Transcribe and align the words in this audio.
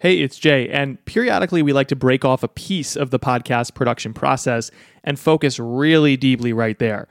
Hey, 0.00 0.20
it's 0.20 0.38
Jay, 0.38 0.66
and 0.70 1.04
periodically 1.04 1.62
we 1.62 1.74
like 1.74 1.88
to 1.88 1.94
break 1.94 2.24
off 2.24 2.42
a 2.42 2.48
piece 2.48 2.96
of 2.96 3.10
the 3.10 3.18
podcast 3.18 3.74
production 3.74 4.14
process 4.14 4.70
and 5.04 5.18
focus 5.18 5.58
really 5.58 6.16
deeply 6.16 6.54
right 6.54 6.78
there. 6.78 7.06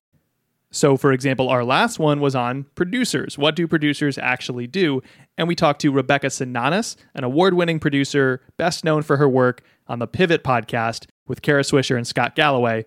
So, 0.71 0.97
for 0.97 1.11
example, 1.11 1.49
our 1.49 1.63
last 1.63 1.99
one 1.99 2.19
was 2.19 2.33
on 2.33 2.65
producers. 2.73 3.37
What 3.37 3.55
do 3.55 3.67
producers 3.67 4.17
actually 4.17 4.65
do? 4.65 5.03
And 5.37 5.47
we 5.47 5.53
talked 5.53 5.81
to 5.81 5.91
Rebecca 5.91 6.27
Sananes, 6.27 6.95
an 7.13 7.23
award 7.23 7.53
winning 7.53 7.79
producer, 7.79 8.41
best 8.57 8.83
known 8.83 9.03
for 9.03 9.17
her 9.17 9.29
work 9.29 9.61
on 9.87 9.99
the 9.99 10.07
Pivot 10.07 10.43
podcast 10.43 11.05
with 11.27 11.43
Kara 11.43 11.61
Swisher 11.61 11.95
and 11.95 12.07
Scott 12.07 12.33
Galloway. 12.33 12.85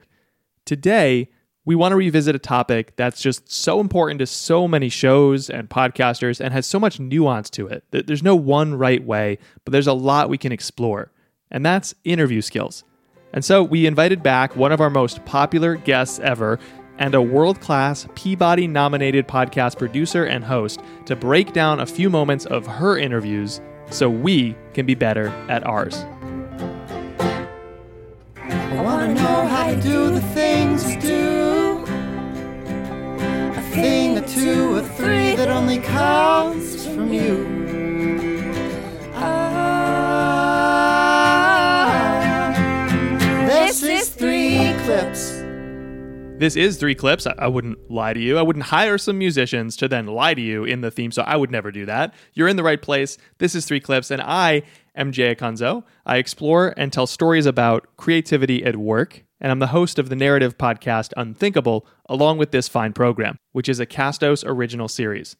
Today, 0.66 1.28
we 1.64 1.74
want 1.74 1.92
to 1.92 1.96
revisit 1.96 2.34
a 2.34 2.40
topic 2.40 2.94
that's 2.96 3.22
just 3.22 3.50
so 3.50 3.78
important 3.80 4.18
to 4.18 4.26
so 4.26 4.66
many 4.66 4.88
shows 4.88 5.48
and 5.48 5.68
podcasters 5.68 6.40
and 6.40 6.52
has 6.52 6.66
so 6.66 6.80
much 6.80 6.98
nuance 6.98 7.48
to 7.50 7.68
it. 7.68 7.84
There's 7.90 8.22
no 8.22 8.34
one 8.34 8.74
right 8.74 9.04
way, 9.04 9.38
but 9.64 9.72
there's 9.72 9.86
a 9.86 9.92
lot 9.92 10.28
we 10.28 10.38
can 10.38 10.50
explore, 10.50 11.12
and 11.50 11.64
that's 11.64 11.94
interview 12.04 12.40
skills. 12.40 12.82
And 13.32 13.44
so 13.44 13.62
we 13.62 13.86
invited 13.86 14.22
back 14.22 14.56
one 14.56 14.72
of 14.72 14.80
our 14.80 14.90
most 14.90 15.24
popular 15.24 15.76
guests 15.76 16.18
ever 16.18 16.58
and 16.98 17.14
a 17.14 17.22
world 17.22 17.60
class 17.60 18.06
Peabody 18.14 18.66
nominated 18.66 19.26
podcast 19.26 19.78
producer 19.78 20.24
and 20.24 20.44
host 20.44 20.80
to 21.06 21.16
break 21.16 21.52
down 21.52 21.80
a 21.80 21.86
few 21.86 22.10
moments 22.10 22.44
of 22.46 22.66
her 22.66 22.98
interviews 22.98 23.60
so 23.90 24.10
we 24.10 24.56
can 24.74 24.84
be 24.84 24.94
better 24.94 25.28
at 25.48 25.66
ours. 25.66 26.04
I 28.36 28.82
want 28.82 29.16
to 29.16 29.22
know 29.22 29.46
how 29.46 29.70
to 29.70 29.80
do 29.80 30.10
the 30.10 30.20
things 30.20 30.81
three 35.02 35.34
that 35.34 35.48
only 35.48 35.80
comes 35.80 36.86
from 36.86 37.12
you. 37.12 37.44
Ah, 39.14 39.72
this 43.48 43.82
is 43.82 44.10
three 44.10 44.72
clips. 44.84 45.42
This 46.38 46.54
is 46.54 46.76
three 46.76 46.94
clips. 46.94 47.26
I, 47.26 47.34
I, 47.36 47.48
wouldn't 47.48 47.90
lie 47.90 48.12
to 48.12 48.20
you. 48.20 48.38
I 48.38 48.42
wouldn't 48.42 48.66
hire 48.66 48.96
some 48.96 49.18
musicians 49.18 49.76
to 49.78 49.88
then 49.88 50.06
lie 50.06 50.34
to 50.34 50.40
you 50.40 50.62
in 50.62 50.82
the 50.82 50.92
theme, 50.92 51.10
so 51.10 51.22
I 51.22 51.34
would 51.34 51.50
never 51.50 51.72
do 51.72 51.84
that. 51.86 52.14
You're 52.34 52.46
in 52.46 52.54
the 52.56 52.62
right 52.62 52.80
place. 52.80 53.18
This 53.38 53.56
is 53.56 53.66
three 53.66 53.80
clips, 53.80 54.12
and 54.12 54.22
I 54.22 54.62
am 54.94 55.10
Jay 55.10 55.34
Acunzo. 55.34 55.82
I 56.06 56.18
explore 56.18 56.74
and 56.76 56.92
tell 56.92 57.08
stories 57.08 57.46
about 57.46 57.88
creativity 57.96 58.64
at 58.64 58.76
work, 58.76 59.24
and 59.42 59.50
I'm 59.50 59.58
the 59.58 59.66
host 59.66 59.98
of 59.98 60.08
the 60.08 60.16
narrative 60.16 60.56
podcast 60.56 61.12
Unthinkable, 61.16 61.84
along 62.08 62.38
with 62.38 62.52
this 62.52 62.68
fine 62.68 62.92
program, 62.92 63.36
which 63.50 63.68
is 63.68 63.80
a 63.80 63.86
Castos 63.86 64.44
original 64.46 64.86
series. 64.86 65.36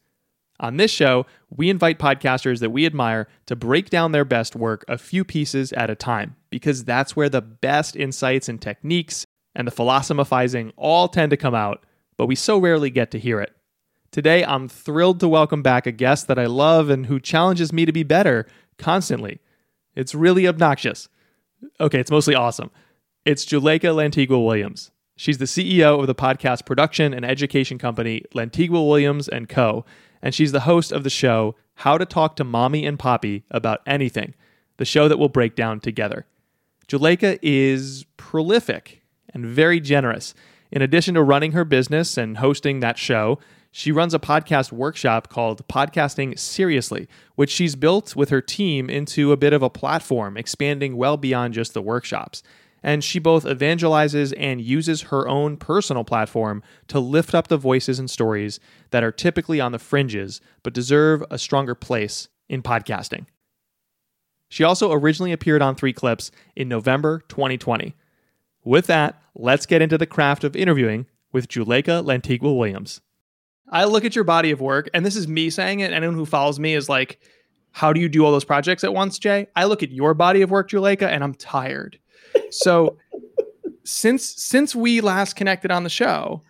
On 0.59 0.75
this 0.75 0.91
show, 0.91 1.25
we 1.49 1.69
invite 1.69 1.99
podcasters 1.99 2.59
that 2.59 2.69
we 2.69 2.85
admire 2.85 3.29
to 3.45 3.55
break 3.55 3.89
down 3.89 4.11
their 4.11 4.25
best 4.25 4.57
work 4.57 4.83
a 4.89 4.97
few 4.97 5.23
pieces 5.23 5.71
at 5.73 5.89
a 5.89 5.95
time, 5.95 6.35
because 6.49 6.83
that's 6.83 7.15
where 7.15 7.29
the 7.29 7.41
best 7.41 7.95
insights 7.95 8.49
and 8.49 8.61
techniques 8.61 9.25
and 9.55 9.65
the 9.65 9.71
philosophizing 9.71 10.73
all 10.75 11.07
tend 11.07 11.29
to 11.29 11.37
come 11.37 11.55
out, 11.55 11.85
but 12.17 12.25
we 12.25 12.35
so 12.35 12.57
rarely 12.57 12.89
get 12.89 13.09
to 13.11 13.19
hear 13.19 13.39
it. 13.39 13.55
Today, 14.11 14.43
I'm 14.43 14.67
thrilled 14.67 15.21
to 15.21 15.29
welcome 15.29 15.63
back 15.63 15.87
a 15.87 15.91
guest 15.93 16.27
that 16.27 16.37
I 16.37 16.45
love 16.45 16.89
and 16.89 17.05
who 17.05 17.21
challenges 17.21 17.71
me 17.71 17.85
to 17.85 17.93
be 17.93 18.03
better 18.03 18.47
constantly. 18.77 19.39
It's 19.95 20.13
really 20.13 20.45
obnoxious. 20.45 21.07
Okay, 21.79 21.99
it's 21.99 22.11
mostly 22.11 22.35
awesome. 22.35 22.69
It's 23.25 23.45
Juleyka 23.45 23.95
Lantigua 23.95 24.45
Williams. 24.45 24.91
She's 25.15 25.37
the 25.37 25.45
CEO 25.45 25.97
of 25.97 26.07
the 26.07 26.15
podcast 26.15 26.65
production 26.65 27.13
and 27.13 27.23
education 27.23 27.77
company 27.77 28.23
Lantigua 28.35 28.85
Williams 28.85 29.29
and 29.29 29.47
Co. 29.47 29.85
And 30.21 30.35
she's 30.35 30.51
the 30.51 30.61
host 30.61 30.91
of 30.91 31.05
the 31.05 31.09
show 31.09 31.55
How 31.75 31.97
to 31.97 32.05
Talk 32.05 32.35
to 32.35 32.43
Mommy 32.43 32.85
and 32.85 32.99
Papi 32.99 33.43
About 33.49 33.79
Anything, 33.87 34.33
the 34.75 34.83
show 34.83 35.07
that 35.07 35.17
we'll 35.17 35.29
break 35.29 35.55
down 35.55 35.79
together. 35.79 36.25
Juleyka 36.89 37.39
is 37.41 38.05
prolific 38.17 39.03
and 39.33 39.45
very 39.45 39.79
generous. 39.79 40.33
In 40.69 40.81
addition 40.81 41.13
to 41.13 41.23
running 41.23 41.53
her 41.53 41.63
business 41.63 42.17
and 42.17 42.39
hosting 42.39 42.81
that 42.81 42.97
show, 42.97 43.39
she 43.71 43.93
runs 43.93 44.13
a 44.13 44.19
podcast 44.19 44.73
workshop 44.73 45.29
called 45.29 45.65
Podcasting 45.69 46.37
Seriously, 46.37 47.07
which 47.35 47.51
she's 47.51 47.77
built 47.77 48.17
with 48.17 48.31
her 48.31 48.41
team 48.41 48.89
into 48.89 49.31
a 49.31 49.37
bit 49.37 49.53
of 49.53 49.63
a 49.63 49.69
platform, 49.69 50.35
expanding 50.35 50.97
well 50.97 51.15
beyond 51.15 51.53
just 51.53 51.73
the 51.73 51.81
workshops. 51.81 52.43
And 52.83 53.03
she 53.03 53.17
both 53.17 53.45
evangelizes 53.45 54.33
and 54.37 54.59
uses 54.59 55.03
her 55.03 55.27
own 55.27 55.55
personal 55.57 56.03
platform 56.03 56.61
to 56.89 56.99
lift 56.99 57.33
up 57.33 57.47
the 57.47 57.57
voices 57.57 57.97
and 57.97 58.11
stories 58.11 58.59
that 58.91 59.03
are 59.03 59.11
typically 59.11 59.61
on 59.61 59.71
the 59.71 59.79
fringes 59.79 60.41
but 60.63 60.73
deserve 60.73 61.23
a 61.31 61.37
stronger 61.37 61.75
place 61.75 62.27
in 62.49 62.61
podcasting. 62.61 63.25
She 64.49 64.63
also 64.63 64.91
originally 64.91 65.31
appeared 65.31 65.61
on 65.61 65.75
Three 65.75 65.93
Clips 65.93 66.29
in 66.55 66.67
November 66.67 67.23
2020. 67.29 67.95
With 68.63 68.85
that, 68.87 69.19
let's 69.33 69.65
get 69.65 69.81
into 69.81 69.97
the 69.97 70.05
craft 70.05 70.43
of 70.43 70.55
interviewing 70.55 71.07
with 71.31 71.47
Juleyka 71.47 72.03
Lantigua 72.05 72.55
Williams. 72.55 73.01
I 73.69 73.85
look 73.85 74.05
at 74.05 74.15
your 74.15 74.23
body 74.23 74.51
of 74.51 74.61
work, 74.61 74.89
and 74.93 75.05
this 75.05 75.15
is 75.15 75.27
me 75.27 75.49
saying 75.49 75.79
it. 75.79 75.91
Anyone 75.91 76.15
who 76.15 76.25
follows 76.25 76.59
me 76.59 76.75
is 76.75 76.87
like, 76.87 77.19
how 77.71 77.91
do 77.91 77.99
you 77.99 78.07
do 78.07 78.23
all 78.23 78.31
those 78.31 78.45
projects 78.45 78.83
at 78.83 78.93
once, 78.93 79.17
Jay? 79.17 79.47
I 79.55 79.65
look 79.65 79.81
at 79.81 79.89
your 79.89 80.13
body 80.13 80.43
of 80.43 80.51
work, 80.51 80.69
Juleyka, 80.69 81.07
and 81.07 81.23
I'm 81.23 81.33
tired. 81.33 81.97
So 82.51 82.97
since 83.83 84.25
since 84.25 84.75
we 84.75 85.01
last 85.01 85.35
connected 85.35 85.71
on 85.71 85.83
the 85.83 85.89
show, 85.89 86.41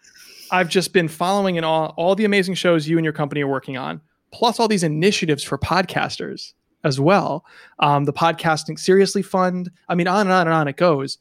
I've 0.51 0.69
just 0.69 0.93
been 0.93 1.07
following 1.07 1.55
in 1.55 1.63
all 1.63 1.93
all 1.97 2.15
the 2.15 2.25
amazing 2.25 2.55
shows 2.55 2.87
you 2.87 2.97
and 2.97 3.03
your 3.03 3.13
company 3.13 3.41
are 3.41 3.47
working 3.47 3.77
on, 3.77 4.01
plus 4.31 4.59
all 4.59 4.67
these 4.67 4.83
initiatives 4.83 5.43
for 5.43 5.57
podcasters 5.57 6.53
as 6.83 6.99
well. 6.99 7.45
Um, 7.79 8.05
the 8.05 8.13
podcasting 8.13 8.77
seriously 8.77 9.21
fund. 9.21 9.71
I 9.89 9.95
mean, 9.95 10.07
on 10.07 10.21
and 10.21 10.31
on 10.31 10.47
and 10.47 10.53
on 10.53 10.67
it 10.67 10.77
goes. 10.77 11.17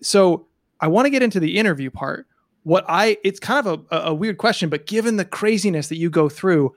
So 0.00 0.46
I 0.80 0.88
want 0.88 1.06
to 1.06 1.10
get 1.10 1.22
into 1.22 1.38
the 1.38 1.58
interview 1.58 1.90
part. 1.90 2.26
What 2.64 2.84
I 2.88 3.18
it's 3.24 3.40
kind 3.40 3.66
of 3.66 3.86
a, 3.90 3.96
a 4.10 4.14
weird 4.14 4.38
question, 4.38 4.68
but 4.68 4.86
given 4.86 5.16
the 5.16 5.24
craziness 5.24 5.88
that 5.88 5.96
you 5.96 6.10
go 6.10 6.28
through, 6.28 6.74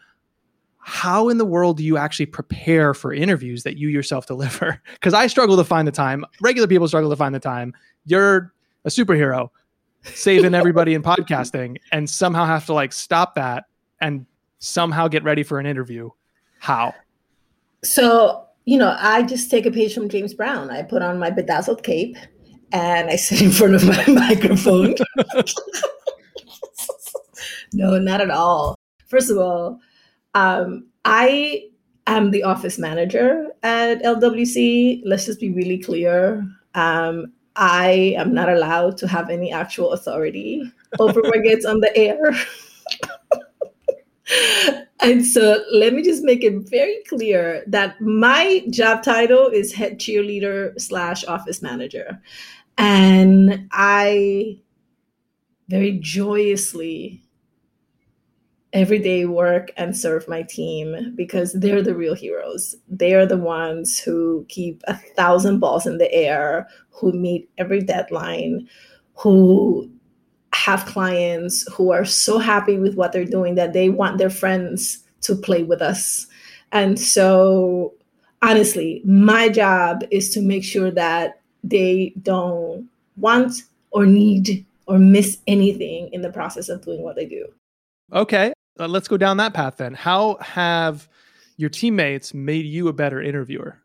how 0.87 1.29
in 1.29 1.39
the 1.39 1.45
world 1.45 1.77
do 1.77 1.83
you 1.83 1.97
actually 1.97 2.27
prepare 2.27 2.93
for 2.93 3.11
interviews 3.11 3.63
that 3.63 3.75
you 3.75 3.89
yourself 3.89 4.27
deliver? 4.27 4.79
Because 4.93 5.15
I 5.15 5.25
struggle 5.25 5.57
to 5.57 5.63
find 5.63 5.87
the 5.87 5.91
time. 5.91 6.23
Regular 6.41 6.67
people 6.67 6.87
struggle 6.87 7.09
to 7.09 7.15
find 7.15 7.33
the 7.33 7.39
time. 7.39 7.73
You're 8.05 8.53
a 8.85 8.89
superhero 8.89 9.49
saving 10.03 10.53
everybody 10.53 10.93
in 10.93 11.01
podcasting 11.01 11.77
and 11.91 12.07
somehow 12.07 12.45
have 12.45 12.67
to 12.67 12.73
like 12.73 12.93
stop 12.93 13.33
that 13.33 13.63
and 13.99 14.27
somehow 14.59 15.07
get 15.07 15.23
ready 15.23 15.41
for 15.41 15.57
an 15.57 15.65
interview. 15.65 16.11
How? 16.59 16.93
So, 17.83 18.45
you 18.65 18.77
know, 18.77 18.95
I 18.99 19.23
just 19.23 19.49
take 19.49 19.65
a 19.65 19.71
page 19.71 19.95
from 19.95 20.07
James 20.07 20.35
Brown. 20.35 20.69
I 20.69 20.83
put 20.83 21.01
on 21.01 21.17
my 21.17 21.31
bedazzled 21.31 21.81
cape 21.81 22.15
and 22.71 23.09
I 23.09 23.15
sit 23.15 23.41
in 23.41 23.49
front 23.49 23.73
of 23.73 23.87
my 23.87 24.05
microphone. 24.07 24.93
no, 27.73 27.97
not 27.97 28.21
at 28.21 28.29
all. 28.29 28.77
First 29.07 29.31
of 29.31 29.39
all, 29.39 29.79
um, 30.35 30.87
I 31.05 31.69
am 32.07 32.31
the 32.31 32.43
office 32.43 32.77
manager 32.77 33.47
at 33.63 34.03
LWC. 34.03 35.01
Let's 35.03 35.25
just 35.25 35.39
be 35.39 35.51
really 35.51 35.79
clear. 35.79 36.47
Um, 36.75 37.33
I 37.55 38.15
am 38.17 38.33
not 38.33 38.49
allowed 38.49 38.97
to 38.97 39.07
have 39.07 39.29
any 39.29 39.51
actual 39.51 39.93
authority 39.93 40.61
over 40.99 41.21
what 41.21 41.43
gets 41.43 41.65
on 41.65 41.79
the 41.79 41.97
air. 41.97 42.31
and 45.01 45.25
so 45.25 45.63
let 45.71 45.93
me 45.93 46.03
just 46.03 46.23
make 46.23 46.43
it 46.43 46.69
very 46.69 47.01
clear 47.07 47.63
that 47.67 47.99
my 48.01 48.63
job 48.69 49.03
title 49.03 49.47
is 49.47 49.73
head 49.73 49.99
cheerleader 49.99 50.79
slash 50.79 51.23
office 51.25 51.61
manager 51.61 52.21
and 52.77 53.67
I 53.71 54.59
very 55.69 55.99
joyously 56.01 57.24
every 58.75 58.99
day 58.99 59.25
work 59.25 59.71
and 59.77 59.97
serve 59.97 60.27
my 60.27 60.43
team 60.43 61.13
because 61.15 61.53
they're 61.53 61.81
the 61.81 61.95
real 61.95 62.13
heroes. 62.13 62.75
They 62.89 63.15
are 63.15 63.25
the 63.25 63.37
ones 63.37 63.97
who 63.97 64.45
keep 64.49 64.83
a 64.85 64.95
thousand 65.15 65.59
balls 65.59 65.87
in 65.87 65.97
the 65.97 66.11
air, 66.13 66.67
who 66.89 67.13
meet 67.13 67.49
every 67.57 67.79
deadline, 67.81 68.67
who 69.15 69.89
have 70.53 70.85
clients 70.85 71.65
who 71.73 71.91
are 71.91 72.03
so 72.03 72.37
happy 72.37 72.77
with 72.77 72.95
what 72.95 73.13
they're 73.13 73.23
doing 73.23 73.55
that 73.55 73.71
they 73.71 73.87
want 73.87 74.17
their 74.17 74.29
friends 74.29 75.03
to 75.21 75.35
play 75.35 75.63
with 75.63 75.81
us. 75.81 76.27
And 76.73 76.99
so, 76.99 77.93
honestly, 78.41 79.01
my 79.05 79.47
job 79.47 80.03
is 80.11 80.29
to 80.31 80.41
make 80.41 80.65
sure 80.65 80.91
that 80.91 81.39
they 81.63 82.13
don't 82.21 82.89
want 83.15 83.53
or 83.91 84.05
need 84.05 84.65
or 84.85 84.99
miss 84.99 85.37
anything 85.47 86.09
in 86.11 86.21
the 86.21 86.31
process 86.31 86.67
of 86.67 86.83
doing 86.83 87.03
what 87.03 87.15
they 87.15 87.25
do. 87.25 87.47
Okay, 88.13 88.53
uh, 88.79 88.87
let's 88.87 89.07
go 89.07 89.17
down 89.17 89.37
that 89.37 89.53
path 89.53 89.77
then. 89.77 89.93
How 89.93 90.37
have 90.41 91.07
your 91.57 91.69
teammates 91.69 92.33
made 92.33 92.65
you 92.65 92.87
a 92.87 92.93
better 92.93 93.21
interviewer? 93.21 93.77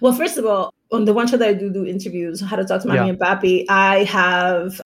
Well, 0.00 0.12
first 0.12 0.38
of 0.38 0.46
all, 0.46 0.72
on 0.92 1.04
the 1.04 1.12
one 1.12 1.26
show 1.26 1.36
that 1.36 1.48
I 1.48 1.52
do 1.52 1.70
do 1.70 1.84
interviews, 1.84 2.40
How 2.40 2.56
to 2.56 2.64
Talk 2.64 2.82
to 2.82 2.88
Mommy 2.88 3.00
yeah. 3.00 3.06
and 3.06 3.18
Papi, 3.18 3.66
I 3.68 4.04
have 4.04 4.80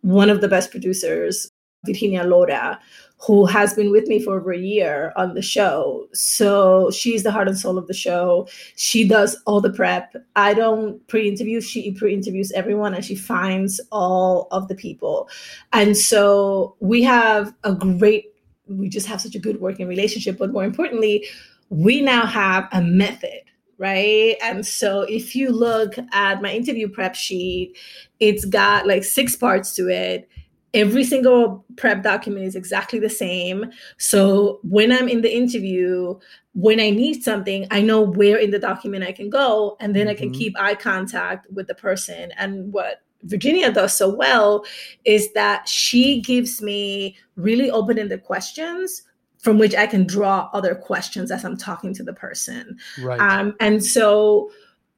one 0.00 0.30
of 0.30 0.40
the 0.40 0.48
best 0.48 0.70
producers 0.70 1.50
Virginia 1.84 2.24
Lora, 2.24 2.80
who 3.18 3.46
has 3.46 3.74
been 3.74 3.90
with 3.90 4.06
me 4.06 4.20
for 4.20 4.38
over 4.38 4.52
a 4.52 4.58
year 4.58 5.12
on 5.16 5.34
the 5.34 5.42
show. 5.42 6.08
So 6.12 6.90
she's 6.90 7.22
the 7.22 7.30
heart 7.30 7.48
and 7.48 7.58
soul 7.58 7.78
of 7.78 7.86
the 7.86 7.94
show. 7.94 8.48
She 8.76 9.06
does 9.06 9.40
all 9.46 9.60
the 9.60 9.72
prep. 9.72 10.14
I 10.36 10.54
don't 10.54 11.06
pre 11.08 11.28
interview, 11.28 11.60
she 11.60 11.92
pre 11.92 12.14
interviews 12.14 12.52
everyone 12.52 12.94
and 12.94 13.04
she 13.04 13.14
finds 13.14 13.80
all 13.92 14.48
of 14.50 14.68
the 14.68 14.74
people. 14.74 15.28
And 15.72 15.96
so 15.96 16.76
we 16.80 17.02
have 17.02 17.54
a 17.64 17.74
great, 17.74 18.33
we 18.68 18.88
just 18.88 19.06
have 19.06 19.20
such 19.20 19.34
a 19.34 19.38
good 19.38 19.60
working 19.60 19.86
relationship. 19.86 20.38
But 20.38 20.52
more 20.52 20.64
importantly, 20.64 21.26
we 21.68 22.00
now 22.00 22.26
have 22.26 22.68
a 22.72 22.80
method 22.80 23.40
right? 23.76 24.36
And 24.40 24.64
so 24.64 25.00
if 25.02 25.34
you 25.34 25.50
look 25.50 25.94
at 26.12 26.40
my 26.40 26.52
interview 26.52 26.88
prep 26.88 27.16
sheet, 27.16 27.76
it's 28.20 28.44
got 28.44 28.86
like 28.86 29.02
six 29.02 29.34
parts 29.34 29.74
to 29.74 29.88
it 29.88 30.28
every 30.74 31.04
single 31.04 31.64
prep 31.76 32.02
document 32.02 32.44
is 32.44 32.56
exactly 32.56 32.98
the 32.98 33.08
same. 33.08 33.70
So 33.96 34.58
when 34.64 34.92
I'm 34.92 35.08
in 35.08 35.22
the 35.22 35.34
interview, 35.34 36.18
when 36.52 36.80
I 36.80 36.90
need 36.90 37.22
something, 37.22 37.66
I 37.70 37.80
know 37.80 38.02
where 38.02 38.36
in 38.36 38.50
the 38.50 38.58
document 38.58 39.04
I 39.04 39.12
can 39.12 39.30
go, 39.30 39.76
and 39.80 39.94
then 39.94 40.06
mm-hmm. 40.06 40.10
I 40.10 40.14
can 40.14 40.28
mm-hmm. 40.30 40.38
keep 40.38 40.60
eye 40.60 40.74
contact 40.74 41.50
with 41.52 41.68
the 41.68 41.74
person. 41.74 42.32
And 42.36 42.72
what 42.72 43.02
Virginia 43.24 43.72
does 43.72 43.96
so 43.96 44.14
well 44.14 44.64
is 45.04 45.32
that 45.32 45.68
she 45.68 46.20
gives 46.20 46.62
me 46.62 47.16
really 47.36 47.70
open 47.70 47.98
ended 47.98 48.22
questions 48.24 49.02
from 49.38 49.58
which 49.58 49.74
I 49.74 49.86
can 49.86 50.06
draw 50.06 50.48
other 50.54 50.74
questions 50.74 51.30
as 51.30 51.44
I'm 51.44 51.56
talking 51.56 51.92
to 51.94 52.02
the 52.02 52.14
person. 52.14 52.78
Right. 53.02 53.20
Um, 53.20 53.54
and 53.60 53.84
so 53.84 54.50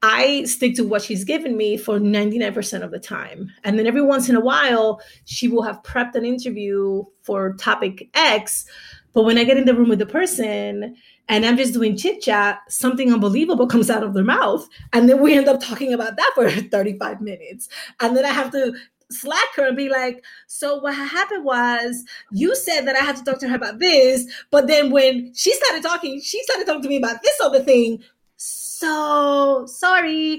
I 0.03 0.45
stick 0.45 0.77
to 0.77 0.85
what 0.85 1.03
she's 1.03 1.25
given 1.25 1.57
me 1.57 1.77
for 1.77 1.99
99% 1.99 2.83
of 2.83 2.93
the 2.93 3.01
time. 3.01 3.51
And 3.65 3.77
then 3.77 3.89
every 3.89 4.03
once 4.03 4.29
in 4.29 4.37
a 4.37 4.41
while, 4.41 5.01
she 5.25 5.49
will 5.49 5.63
have 5.63 5.83
prepped 5.83 6.15
an 6.15 6.25
interview 6.25 7.03
for 7.23 7.55
topic 7.55 8.09
X. 8.15 8.67
But 9.15 9.25
when 9.25 9.37
I 9.37 9.43
get 9.43 9.57
in 9.57 9.65
the 9.65 9.75
room 9.75 9.89
with 9.89 9.99
the 9.99 10.07
person 10.07 10.95
and 11.29 11.45
I'm 11.45 11.57
just 11.57 11.73
doing 11.73 11.97
chit 11.97 12.23
chat, 12.23 12.61
something 12.69 13.13
unbelievable 13.13 13.67
comes 13.67 13.91
out 13.91 14.03
of 14.03 14.15
their 14.15 14.25
mouth. 14.25 14.69
And 14.93 15.09
then 15.09 15.21
we 15.21 15.35
end 15.35 15.49
up 15.49 15.61
talking 15.61 15.93
about 15.93 16.17
that 16.17 16.33
for 16.35 16.49
35 16.71 17.21
minutes. 17.21 17.69
And 18.01 18.17
then 18.17 18.25
I 18.25 18.31
have 18.31 18.51
to 18.53 18.75
slack 19.11 19.55
her 19.57 19.67
and 19.67 19.77
be 19.77 19.89
like, 19.89 20.25
so 20.47 20.79
what 20.79 20.95
happened 20.95 21.45
was 21.45 22.05
you 22.33 22.55
said 22.55 22.83
that 22.87 22.97
I 22.97 23.01
had 23.01 23.17
to 23.17 23.25
talk 23.25 23.39
to 23.41 23.49
her 23.49 23.57
about 23.57 23.79
this, 23.79 24.27
but 24.51 24.67
then 24.67 24.91
when 24.91 25.33
she 25.35 25.53
started 25.55 25.83
talking, 25.83 26.21
she 26.21 26.43
started 26.43 26.67
talking 26.67 26.83
to 26.83 26.89
me 26.89 26.97
about 26.97 27.23
this 27.23 27.41
other 27.43 27.63
thing 27.63 28.03
so 28.37 29.65
sorry. 29.67 30.39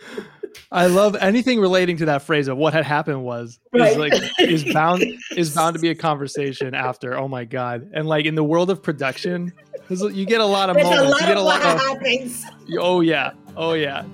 I 0.72 0.86
love 0.86 1.14
anything 1.20 1.60
relating 1.60 1.96
to 1.98 2.06
that 2.06 2.22
phrase 2.22 2.48
of 2.48 2.56
what 2.56 2.72
had 2.72 2.84
happened 2.84 3.22
was 3.22 3.60
right. 3.72 3.92
is 3.92 3.96
like 3.96 4.12
is 4.40 4.64
bound 4.74 5.04
is 5.36 5.54
bound 5.54 5.76
to 5.76 5.80
be 5.80 5.90
a 5.90 5.94
conversation 5.94 6.74
after. 6.74 7.16
Oh 7.16 7.28
my 7.28 7.44
god! 7.44 7.88
And 7.94 8.08
like 8.08 8.26
in 8.26 8.34
the 8.34 8.42
world 8.42 8.70
of 8.70 8.82
production, 8.82 9.52
you 9.88 10.26
get 10.26 10.40
a 10.40 10.44
lot 10.44 10.68
of 10.68 10.74
There's 10.74 10.88
moments. 10.88 11.20
You 11.20 11.26
get 11.28 11.36
a 11.36 11.40
lot 11.40 11.62
of 11.62 11.80
happens. 11.80 12.44
Oh 12.78 13.00
yeah! 13.00 13.30
Oh 13.56 13.74
yeah! 13.74 14.04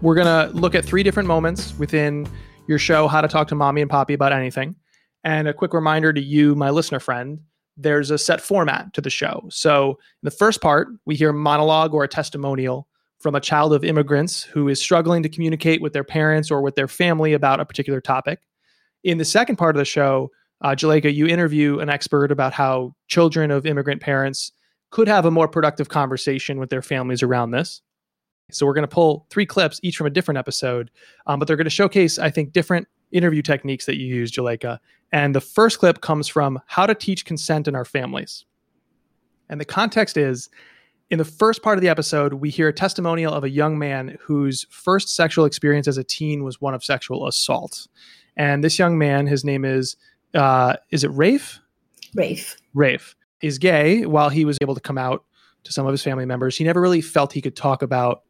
We're 0.00 0.14
gonna 0.14 0.50
look 0.54 0.74
at 0.74 0.86
three 0.86 1.02
different 1.02 1.26
moments 1.26 1.78
within 1.78 2.26
your 2.66 2.78
show, 2.78 3.08
How 3.08 3.20
to 3.20 3.28
Talk 3.28 3.48
to 3.48 3.54
Mommy 3.54 3.82
and 3.82 3.90
Papi 3.90 4.14
About 4.14 4.32
Anything. 4.32 4.74
And 5.22 5.48
a 5.48 5.54
quick 5.54 5.74
reminder 5.74 6.14
to 6.14 6.20
you, 6.20 6.54
my 6.54 6.70
listener 6.70 7.00
friend, 7.00 7.40
there's 7.76 8.10
a 8.10 8.18
set 8.18 8.40
format 8.40 8.92
to 8.94 9.00
the 9.00 9.10
show. 9.10 9.46
So, 9.50 9.90
in 9.90 10.24
the 10.24 10.30
first 10.30 10.60
part, 10.60 10.88
we 11.06 11.16
hear 11.16 11.30
a 11.30 11.34
monologue 11.34 11.92
or 11.94 12.04
a 12.04 12.08
testimonial 12.08 12.88
from 13.18 13.34
a 13.34 13.40
child 13.40 13.72
of 13.72 13.84
immigrants 13.84 14.42
who 14.42 14.68
is 14.68 14.80
struggling 14.80 15.22
to 15.22 15.28
communicate 15.28 15.80
with 15.80 15.92
their 15.92 16.04
parents 16.04 16.50
or 16.50 16.60
with 16.60 16.74
their 16.74 16.88
family 16.88 17.32
about 17.32 17.60
a 17.60 17.64
particular 17.64 18.00
topic. 18.00 18.40
In 19.02 19.18
the 19.18 19.24
second 19.24 19.56
part 19.56 19.76
of 19.76 19.78
the 19.78 19.84
show, 19.84 20.30
uh, 20.62 20.74
you 20.80 21.26
interview 21.26 21.78
an 21.78 21.90
expert 21.90 22.30
about 22.30 22.52
how 22.52 22.94
children 23.08 23.50
of 23.50 23.66
immigrant 23.66 24.00
parents 24.00 24.52
could 24.90 25.08
have 25.08 25.24
a 25.24 25.30
more 25.30 25.48
productive 25.48 25.88
conversation 25.88 26.58
with 26.58 26.70
their 26.70 26.82
families 26.82 27.22
around 27.22 27.50
this. 27.50 27.82
So 28.50 28.66
we're 28.66 28.74
going 28.74 28.82
to 28.82 28.88
pull 28.88 29.26
three 29.30 29.46
clips, 29.46 29.80
each 29.82 29.96
from 29.96 30.06
a 30.06 30.10
different 30.10 30.38
episode, 30.38 30.90
um, 31.26 31.38
but 31.38 31.48
they're 31.48 31.56
going 31.56 31.64
to 31.64 31.70
showcase, 31.70 32.18
I 32.18 32.30
think, 32.30 32.52
different 32.52 32.86
interview 33.14 33.40
techniques 33.40 33.86
that 33.86 33.96
you 33.96 34.06
use, 34.06 34.30
Juleyka. 34.30 34.78
And 35.12 35.34
the 35.34 35.40
first 35.40 35.78
clip 35.78 36.00
comes 36.00 36.28
from 36.28 36.60
How 36.66 36.86
to 36.86 36.94
Teach 36.94 37.24
Consent 37.24 37.68
in 37.68 37.74
Our 37.74 37.84
Families. 37.84 38.44
And 39.48 39.60
the 39.60 39.64
context 39.64 40.16
is 40.16 40.50
in 41.10 41.18
the 41.18 41.24
first 41.24 41.62
part 41.62 41.78
of 41.78 41.82
the 41.82 41.88
episode, 41.88 42.34
we 42.34 42.50
hear 42.50 42.68
a 42.68 42.72
testimonial 42.72 43.32
of 43.32 43.44
a 43.44 43.50
young 43.50 43.78
man 43.78 44.18
whose 44.20 44.66
first 44.70 45.14
sexual 45.14 45.44
experience 45.44 45.86
as 45.86 45.96
a 45.96 46.04
teen 46.04 46.42
was 46.42 46.60
one 46.60 46.74
of 46.74 46.82
sexual 46.82 47.28
assault. 47.28 47.86
And 48.36 48.64
this 48.64 48.78
young 48.78 48.98
man, 48.98 49.26
his 49.26 49.44
name 49.44 49.64
is, 49.64 49.96
uh, 50.34 50.76
is 50.90 51.04
it 51.04 51.08
Rafe? 51.08 51.60
Rafe. 52.14 52.56
Rafe 52.74 53.14
is 53.42 53.58
gay. 53.58 54.06
While 54.06 54.30
he 54.30 54.44
was 54.44 54.58
able 54.60 54.74
to 54.74 54.80
come 54.80 54.98
out 54.98 55.24
to 55.64 55.72
some 55.72 55.86
of 55.86 55.92
his 55.92 56.02
family 56.02 56.26
members, 56.26 56.56
he 56.56 56.64
never 56.64 56.80
really 56.80 57.00
felt 57.00 57.32
he 57.32 57.42
could 57.42 57.56
talk 57.56 57.82
about 57.82 58.22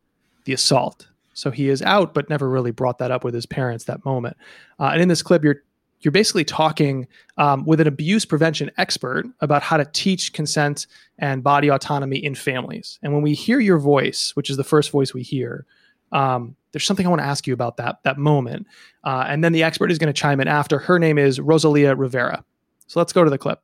the 0.44 0.52
assault. 0.52 1.08
So 1.34 1.50
he 1.50 1.68
is 1.68 1.82
out, 1.82 2.14
but 2.14 2.30
never 2.30 2.48
really 2.48 2.70
brought 2.70 2.98
that 2.98 3.10
up 3.10 3.24
with 3.24 3.34
his 3.34 3.46
parents 3.46 3.84
that 3.84 4.04
moment. 4.04 4.36
Uh, 4.78 4.90
and 4.92 5.02
in 5.02 5.08
this 5.08 5.22
clip, 5.22 5.44
you're 5.44 5.62
you're 6.00 6.12
basically 6.12 6.44
talking 6.44 7.08
um, 7.38 7.64
with 7.64 7.80
an 7.80 7.86
abuse 7.86 8.26
prevention 8.26 8.70
expert 8.76 9.26
about 9.40 9.62
how 9.62 9.78
to 9.78 9.86
teach 9.86 10.34
consent 10.34 10.86
and 11.18 11.42
body 11.42 11.68
autonomy 11.68 12.22
in 12.22 12.34
families. 12.34 12.98
And 13.02 13.14
when 13.14 13.22
we 13.22 13.32
hear 13.32 13.58
your 13.58 13.78
voice, 13.78 14.32
which 14.34 14.50
is 14.50 14.58
the 14.58 14.64
first 14.64 14.90
voice 14.90 15.14
we 15.14 15.22
hear, 15.22 15.64
um, 16.12 16.56
there's 16.72 16.84
something 16.84 17.06
I 17.06 17.08
want 17.08 17.22
to 17.22 17.26
ask 17.26 17.46
you 17.46 17.54
about 17.54 17.78
that 17.78 18.02
that 18.02 18.18
moment. 18.18 18.66
Uh, 19.02 19.24
and 19.28 19.42
then 19.42 19.52
the 19.52 19.62
expert 19.62 19.90
is 19.90 19.98
going 19.98 20.12
to 20.12 20.18
chime 20.18 20.40
in 20.40 20.48
after. 20.48 20.78
Her 20.78 20.98
name 20.98 21.18
is 21.18 21.40
Rosalia 21.40 21.94
Rivera. 21.94 22.44
So 22.86 23.00
let's 23.00 23.12
go 23.12 23.24
to 23.24 23.30
the 23.30 23.38
clip. 23.38 23.60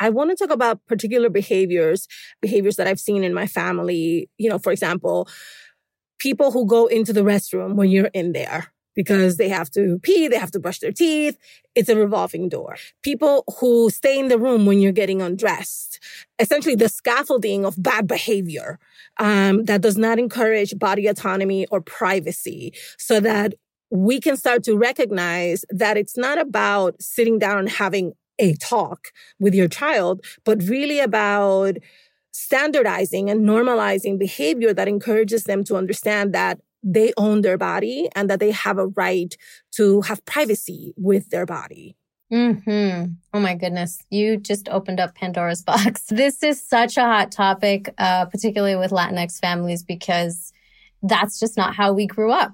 I 0.00 0.08
want 0.10 0.30
to 0.30 0.36
talk 0.36 0.52
about 0.52 0.84
particular 0.86 1.28
behaviors, 1.28 2.08
behaviors 2.40 2.76
that 2.76 2.86
I've 2.86 2.98
seen 2.98 3.22
in 3.22 3.34
my 3.34 3.46
family. 3.46 4.28
You 4.38 4.48
know, 4.48 4.58
for 4.58 4.72
example, 4.72 5.28
people 6.18 6.50
who 6.50 6.66
go 6.66 6.86
into 6.86 7.12
the 7.12 7.20
restroom 7.22 7.74
when 7.74 7.90
you're 7.90 8.10
in 8.14 8.32
there 8.32 8.72
because 8.96 9.36
they 9.36 9.48
have 9.48 9.70
to 9.70 9.98
pee, 10.02 10.26
they 10.26 10.38
have 10.38 10.50
to 10.50 10.58
brush 10.58 10.80
their 10.80 10.92
teeth. 10.92 11.38
It's 11.74 11.88
a 11.88 11.96
revolving 11.96 12.48
door. 12.48 12.76
People 13.02 13.44
who 13.60 13.88
stay 13.90 14.18
in 14.18 14.28
the 14.28 14.38
room 14.38 14.66
when 14.66 14.80
you're 14.80 14.92
getting 14.92 15.22
undressed. 15.22 16.00
Essentially, 16.38 16.74
the 16.74 16.88
scaffolding 16.88 17.64
of 17.64 17.80
bad 17.80 18.06
behavior 18.06 18.78
um, 19.18 19.64
that 19.66 19.80
does 19.80 19.96
not 19.96 20.18
encourage 20.18 20.78
body 20.78 21.06
autonomy 21.06 21.66
or 21.66 21.80
privacy 21.80 22.72
so 22.98 23.20
that 23.20 23.54
we 23.90 24.20
can 24.20 24.36
start 24.36 24.62
to 24.64 24.76
recognize 24.76 25.64
that 25.70 25.96
it's 25.96 26.16
not 26.16 26.38
about 26.38 27.00
sitting 27.00 27.38
down 27.38 27.58
and 27.58 27.68
having 27.68 28.12
a 28.40 28.54
talk 28.54 29.12
with 29.38 29.54
your 29.54 29.68
child, 29.68 30.24
but 30.44 30.62
really 30.62 30.98
about 30.98 31.76
standardizing 32.32 33.28
and 33.28 33.46
normalizing 33.46 34.18
behavior 34.18 34.72
that 34.72 34.88
encourages 34.88 35.44
them 35.44 35.62
to 35.64 35.76
understand 35.76 36.32
that 36.34 36.60
they 36.82 37.12
own 37.16 37.42
their 37.42 37.58
body 37.58 38.08
and 38.14 38.30
that 38.30 38.40
they 38.40 38.50
have 38.50 38.78
a 38.78 38.86
right 38.88 39.36
to 39.72 40.00
have 40.02 40.24
privacy 40.24 40.94
with 40.96 41.28
their 41.30 41.44
body. 41.44 41.96
Hmm. 42.30 43.04
Oh 43.34 43.40
my 43.40 43.56
goodness! 43.56 43.98
You 44.08 44.36
just 44.36 44.68
opened 44.68 45.00
up 45.00 45.16
Pandora's 45.16 45.62
box. 45.70 46.04
This 46.08 46.44
is 46.44 46.64
such 46.64 46.96
a 46.96 47.02
hot 47.02 47.32
topic, 47.32 47.92
uh, 47.98 48.26
particularly 48.26 48.76
with 48.76 48.92
Latinx 48.92 49.40
families, 49.40 49.82
because 49.82 50.52
that's 51.02 51.40
just 51.40 51.56
not 51.56 51.74
how 51.74 51.92
we 51.92 52.06
grew 52.06 52.30
up. 52.30 52.52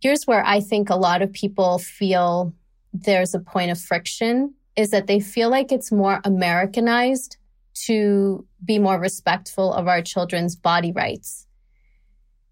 Here's 0.00 0.26
where 0.26 0.44
I 0.44 0.60
think 0.60 0.88
a 0.88 0.96
lot 0.96 1.20
of 1.20 1.32
people 1.32 1.78
feel 1.78 2.54
there's 2.94 3.34
a 3.34 3.38
point 3.38 3.70
of 3.70 3.78
friction 3.78 4.54
is 4.76 4.90
that 4.90 5.06
they 5.06 5.20
feel 5.20 5.50
like 5.50 5.72
it's 5.72 5.92
more 5.92 6.20
Americanized 6.24 7.36
to 7.74 8.46
be 8.64 8.78
more 8.78 8.98
respectful 8.98 9.72
of 9.72 9.88
our 9.88 10.02
children's 10.02 10.56
body 10.56 10.92
rights. 10.92 11.46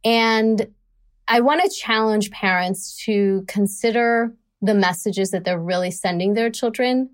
And 0.05 0.67
I 1.29 1.41
want 1.41 1.63
to 1.63 1.71
challenge 1.71 2.31
parents 2.31 2.97
to 3.05 3.45
consider 3.47 4.35
the 4.63 4.75
messages 4.75 5.31
that 5.31 5.45
they're 5.45 5.61
really 5.61 5.91
sending 5.91 6.35
their 6.35 6.51
children 6.51 7.11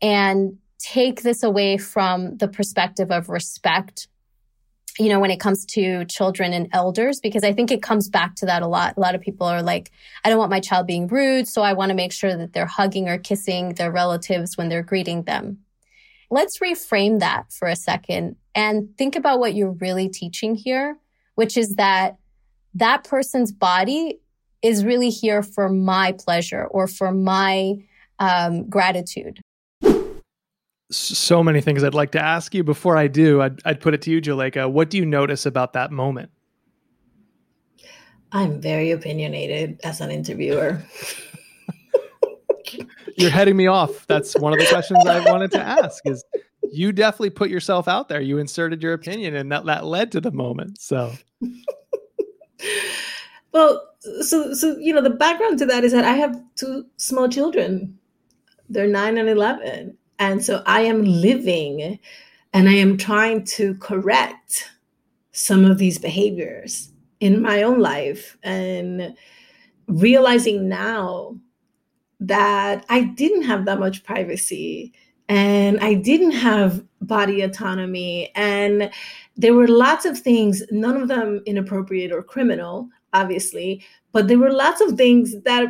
and 0.00 0.56
take 0.78 1.22
this 1.22 1.42
away 1.42 1.76
from 1.76 2.36
the 2.38 2.48
perspective 2.48 3.10
of 3.10 3.28
respect 3.28 4.08
you 4.98 5.08
know, 5.08 5.20
when 5.20 5.30
it 5.30 5.40
comes 5.40 5.64
to 5.66 6.04
children 6.06 6.52
and 6.52 6.68
elders, 6.72 7.20
because 7.20 7.44
I 7.44 7.52
think 7.52 7.70
it 7.70 7.82
comes 7.82 8.08
back 8.08 8.34
to 8.36 8.46
that 8.46 8.62
a 8.62 8.66
lot. 8.66 8.94
A 8.96 9.00
lot 9.00 9.14
of 9.14 9.20
people 9.20 9.46
are 9.46 9.62
like, 9.62 9.90
I 10.24 10.28
don't 10.28 10.38
want 10.38 10.50
my 10.50 10.60
child 10.60 10.86
being 10.86 11.06
rude. 11.06 11.48
So 11.48 11.62
I 11.62 11.72
want 11.72 11.90
to 11.90 11.94
make 11.94 12.12
sure 12.12 12.36
that 12.36 12.52
they're 12.52 12.66
hugging 12.66 13.08
or 13.08 13.18
kissing 13.18 13.74
their 13.74 13.90
relatives 13.90 14.56
when 14.56 14.68
they're 14.68 14.82
greeting 14.82 15.22
them. 15.22 15.58
Let's 16.30 16.58
reframe 16.58 17.20
that 17.20 17.52
for 17.52 17.68
a 17.68 17.76
second 17.76 18.36
and 18.54 18.96
think 18.96 19.16
about 19.16 19.40
what 19.40 19.54
you're 19.54 19.72
really 19.72 20.08
teaching 20.08 20.54
here, 20.54 20.98
which 21.34 21.56
is 21.56 21.76
that 21.76 22.18
that 22.74 23.04
person's 23.04 23.52
body 23.52 24.20
is 24.62 24.84
really 24.84 25.10
here 25.10 25.42
for 25.42 25.68
my 25.68 26.12
pleasure 26.12 26.64
or 26.66 26.86
for 26.86 27.12
my 27.12 27.76
um, 28.18 28.68
gratitude. 28.68 29.40
So 30.90 31.42
many 31.42 31.60
things 31.60 31.84
I'd 31.84 31.94
like 31.94 32.12
to 32.12 32.20
ask 32.20 32.54
you. 32.54 32.64
Before 32.64 32.96
I 32.96 33.06
do, 33.06 33.42
I'd, 33.42 33.60
I'd 33.64 33.80
put 33.80 33.94
it 33.94 34.02
to 34.02 34.10
you, 34.10 34.20
Juleyka. 34.20 34.70
What 34.70 34.90
do 34.90 34.96
you 34.96 35.06
notice 35.06 35.46
about 35.46 35.72
that 35.74 35.92
moment? 35.92 36.30
I'm 38.32 38.60
very 38.60 38.90
opinionated 38.90 39.80
as 39.84 40.00
an 40.00 40.10
interviewer. 40.10 40.82
You're 43.16 43.30
heading 43.30 43.56
me 43.56 43.66
off. 43.66 44.06
That's 44.06 44.38
one 44.38 44.52
of 44.52 44.58
the 44.58 44.66
questions 44.66 45.04
I 45.06 45.20
wanted 45.30 45.50
to 45.52 45.60
ask 45.60 46.06
is 46.06 46.24
you 46.70 46.92
definitely 46.92 47.30
put 47.30 47.50
yourself 47.50 47.88
out 47.88 48.08
there. 48.08 48.20
You 48.20 48.38
inserted 48.38 48.82
your 48.82 48.92
opinion 48.92 49.34
and 49.34 49.50
that, 49.50 49.64
that 49.66 49.84
led 49.84 50.12
to 50.12 50.20
the 50.20 50.30
moment. 50.30 50.80
So 50.80 51.12
well, 53.52 53.88
so 54.20 54.54
so 54.54 54.76
you 54.78 54.94
know, 54.94 55.02
the 55.02 55.10
background 55.10 55.58
to 55.58 55.66
that 55.66 55.84
is 55.84 55.92
that 55.92 56.04
I 56.04 56.12
have 56.12 56.40
two 56.54 56.86
small 56.96 57.28
children. 57.28 57.98
They're 58.68 58.86
9 58.86 59.18
and 59.18 59.28
11. 59.28 59.96
And 60.20 60.44
so 60.44 60.62
I 60.66 60.82
am 60.82 61.02
living 61.02 61.98
and 62.52 62.68
I 62.68 62.74
am 62.74 62.98
trying 62.98 63.44
to 63.44 63.74
correct 63.76 64.70
some 65.32 65.64
of 65.64 65.78
these 65.78 65.98
behaviors 65.98 66.92
in 67.20 67.40
my 67.40 67.62
own 67.62 67.80
life 67.80 68.36
and 68.42 69.16
realizing 69.88 70.68
now 70.68 71.36
that 72.20 72.84
I 72.90 73.02
didn't 73.02 73.44
have 73.44 73.64
that 73.64 73.80
much 73.80 74.04
privacy 74.04 74.92
and 75.30 75.80
I 75.80 75.94
didn't 75.94 76.32
have 76.32 76.84
body 77.00 77.40
autonomy. 77.40 78.30
And 78.34 78.90
there 79.36 79.54
were 79.54 79.68
lots 79.68 80.04
of 80.04 80.18
things, 80.18 80.62
none 80.70 81.00
of 81.00 81.08
them 81.08 81.40
inappropriate 81.46 82.12
or 82.12 82.22
criminal, 82.22 82.90
obviously, 83.14 83.82
but 84.12 84.28
there 84.28 84.38
were 84.38 84.52
lots 84.52 84.82
of 84.82 84.98
things 84.98 85.40
that 85.44 85.68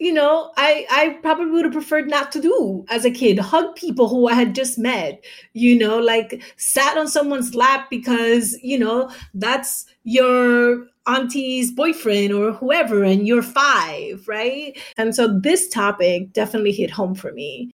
you 0.00 0.14
know, 0.14 0.50
I 0.56 0.86
I 0.90 1.18
probably 1.20 1.50
would 1.50 1.66
have 1.66 1.74
preferred 1.74 2.08
not 2.08 2.32
to 2.32 2.40
do 2.40 2.84
as 2.88 3.04
a 3.04 3.10
kid. 3.10 3.38
Hug 3.38 3.76
people 3.76 4.08
who 4.08 4.28
I 4.28 4.34
had 4.34 4.54
just 4.54 4.78
met, 4.78 5.22
you 5.52 5.78
know, 5.78 5.98
like 5.98 6.42
sat 6.56 6.96
on 6.96 7.06
someone's 7.06 7.54
lap 7.54 7.88
because, 7.90 8.58
you 8.62 8.78
know, 8.78 9.10
that's 9.34 9.84
your 10.04 10.86
auntie's 11.06 11.70
boyfriend 11.70 12.32
or 12.32 12.52
whoever 12.52 13.04
and 13.04 13.26
you're 13.26 13.42
5, 13.42 14.26
right? 14.26 14.78
And 14.96 15.14
so 15.14 15.38
this 15.38 15.68
topic 15.68 16.32
definitely 16.32 16.72
hit 16.72 16.90
home 16.90 17.14
for 17.14 17.32
me. 17.32 17.70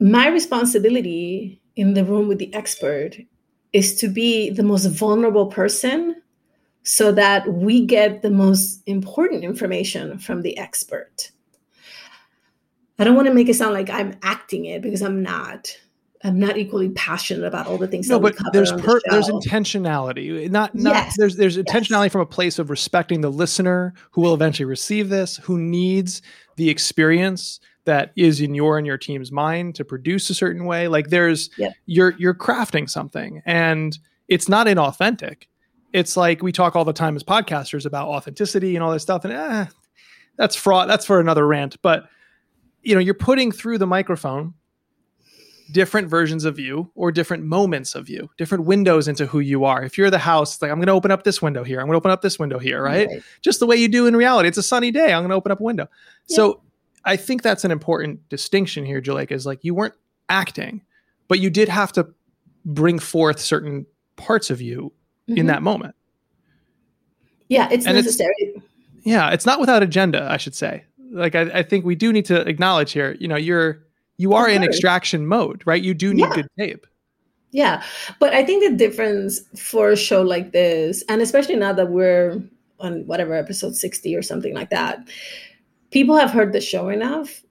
My 0.00 0.28
responsibility 0.28 1.60
in 1.76 1.94
the 1.94 2.04
room 2.04 2.26
with 2.26 2.38
the 2.38 2.52
expert 2.54 3.16
is 3.72 3.94
to 3.96 4.08
be 4.08 4.50
the 4.50 4.64
most 4.64 4.86
vulnerable 4.86 5.46
person 5.46 6.16
so 6.88 7.12
that 7.12 7.46
we 7.52 7.84
get 7.84 8.22
the 8.22 8.30
most 8.30 8.82
important 8.86 9.44
information 9.44 10.18
from 10.18 10.40
the 10.40 10.56
expert. 10.56 11.30
I 12.98 13.04
don't 13.04 13.14
want 13.14 13.28
to 13.28 13.34
make 13.34 13.50
it 13.50 13.56
sound 13.56 13.74
like 13.74 13.90
I'm 13.90 14.16
acting 14.22 14.64
it 14.64 14.80
because 14.80 15.02
I'm 15.02 15.22
not. 15.22 15.78
I'm 16.24 16.40
not 16.40 16.56
equally 16.56 16.88
passionate 16.88 17.46
about 17.46 17.66
all 17.66 17.76
the 17.76 17.86
things. 17.86 18.08
No, 18.08 18.18
but 18.18 18.34
there's 18.54 18.72
per, 18.72 18.94
the 18.94 19.02
there's 19.10 19.28
intentionality. 19.28 20.50
Not 20.50 20.74
not 20.74 20.94
yes. 20.94 21.16
there's 21.18 21.36
there's 21.36 21.58
intentionality 21.58 22.06
yes. 22.06 22.12
from 22.12 22.22
a 22.22 22.26
place 22.26 22.58
of 22.58 22.70
respecting 22.70 23.20
the 23.20 23.30
listener 23.30 23.92
who 24.12 24.22
will 24.22 24.32
eventually 24.32 24.64
receive 24.64 25.10
this, 25.10 25.36
who 25.36 25.58
needs 25.58 26.22
the 26.56 26.70
experience 26.70 27.60
that 27.84 28.12
is 28.16 28.40
in 28.40 28.54
your 28.54 28.78
and 28.78 28.86
your 28.86 28.98
team's 28.98 29.30
mind 29.30 29.74
to 29.74 29.84
produce 29.84 30.30
a 30.30 30.34
certain 30.34 30.64
way. 30.64 30.88
Like 30.88 31.10
there's 31.10 31.50
yep. 31.58 31.74
you're 31.84 32.14
you're 32.18 32.34
crafting 32.34 32.88
something, 32.88 33.42
and 33.44 33.96
it's 34.26 34.48
not 34.48 34.66
inauthentic 34.66 35.44
it's 35.92 36.16
like 36.16 36.42
we 36.42 36.52
talk 36.52 36.76
all 36.76 36.84
the 36.84 36.92
time 36.92 37.16
as 37.16 37.22
podcasters 37.22 37.86
about 37.86 38.08
authenticity 38.08 38.76
and 38.76 38.82
all 38.82 38.92
this 38.92 39.02
stuff 39.02 39.24
and 39.24 39.32
eh, 39.32 39.66
that's 40.36 40.56
fraud 40.56 40.88
that's 40.88 41.04
for 41.04 41.20
another 41.20 41.46
rant 41.46 41.80
but 41.82 42.08
you 42.82 42.94
know 42.94 43.00
you're 43.00 43.14
putting 43.14 43.50
through 43.52 43.78
the 43.78 43.86
microphone 43.86 44.54
different 45.70 46.08
versions 46.08 46.44
of 46.44 46.58
you 46.58 46.90
or 46.94 47.12
different 47.12 47.44
moments 47.44 47.94
of 47.94 48.08
you 48.08 48.30
different 48.38 48.64
windows 48.64 49.06
into 49.06 49.26
who 49.26 49.40
you 49.40 49.64
are 49.64 49.82
if 49.82 49.98
you're 49.98 50.10
the 50.10 50.18
house 50.18 50.60
like 50.62 50.70
i'm 50.70 50.78
going 50.78 50.86
to 50.86 50.92
open 50.92 51.10
up 51.10 51.24
this 51.24 51.42
window 51.42 51.62
here 51.62 51.80
i'm 51.80 51.86
going 51.86 51.94
to 51.94 51.98
open 51.98 52.10
up 52.10 52.22
this 52.22 52.38
window 52.38 52.58
here 52.58 52.82
right? 52.82 53.08
right? 53.08 53.22
just 53.42 53.60
the 53.60 53.66
way 53.66 53.76
you 53.76 53.88
do 53.88 54.06
in 54.06 54.16
reality 54.16 54.48
it's 54.48 54.58
a 54.58 54.62
sunny 54.62 54.90
day 54.90 55.12
i'm 55.12 55.20
going 55.20 55.30
to 55.30 55.36
open 55.36 55.52
up 55.52 55.60
a 55.60 55.62
window 55.62 55.86
yeah. 56.28 56.36
so 56.36 56.62
i 57.04 57.16
think 57.16 57.42
that's 57.42 57.64
an 57.64 57.70
important 57.70 58.26
distinction 58.30 58.84
here 58.84 59.02
Juleyka 59.02 59.32
is 59.32 59.44
like 59.44 59.62
you 59.62 59.74
weren't 59.74 59.94
acting 60.30 60.82
but 61.28 61.38
you 61.38 61.50
did 61.50 61.68
have 61.68 61.92
to 61.92 62.08
bring 62.64 62.98
forth 62.98 63.38
certain 63.38 63.84
parts 64.16 64.48
of 64.50 64.62
you 64.62 64.92
mm-hmm. 65.28 65.38
in 65.38 65.46
that 65.46 65.62
moment. 65.62 65.94
Yeah, 67.48 67.68
it's 67.70 67.86
and 67.86 67.96
necessary. 67.96 68.34
It's, 68.38 68.64
yeah, 69.04 69.30
it's 69.30 69.46
not 69.46 69.60
without 69.60 69.82
agenda, 69.82 70.28
I 70.30 70.36
should 70.36 70.54
say. 70.54 70.84
Like 71.10 71.34
I, 71.34 71.42
I, 71.42 71.62
think 71.62 71.84
we 71.84 71.94
do 71.94 72.12
need 72.12 72.26
to 72.26 72.46
acknowledge 72.46 72.92
here, 72.92 73.16
you 73.18 73.28
know, 73.28 73.36
you're 73.36 73.82
you 74.18 74.34
are 74.34 74.48
in 74.48 74.62
extraction 74.62 75.26
mode, 75.26 75.62
right? 75.64 75.82
You 75.82 75.94
do 75.94 76.12
need 76.12 76.22
yeah. 76.22 76.34
good 76.34 76.48
tape. 76.58 76.86
Yeah. 77.52 77.82
But 78.18 78.34
I 78.34 78.44
think 78.44 78.62
the 78.62 78.76
difference 78.76 79.40
for 79.56 79.90
a 79.90 79.96
show 79.96 80.22
like 80.22 80.52
this, 80.52 81.02
and 81.08 81.22
especially 81.22 81.56
now 81.56 81.72
that 81.72 81.90
we're 81.90 82.42
on 82.80 83.06
whatever 83.06 83.34
episode 83.34 83.74
60 83.74 84.14
or 84.14 84.22
something 84.22 84.54
like 84.54 84.70
that, 84.70 85.08
people 85.90 86.16
have 86.16 86.30
heard 86.30 86.52
the 86.52 86.60
show 86.60 86.88
enough 86.88 87.42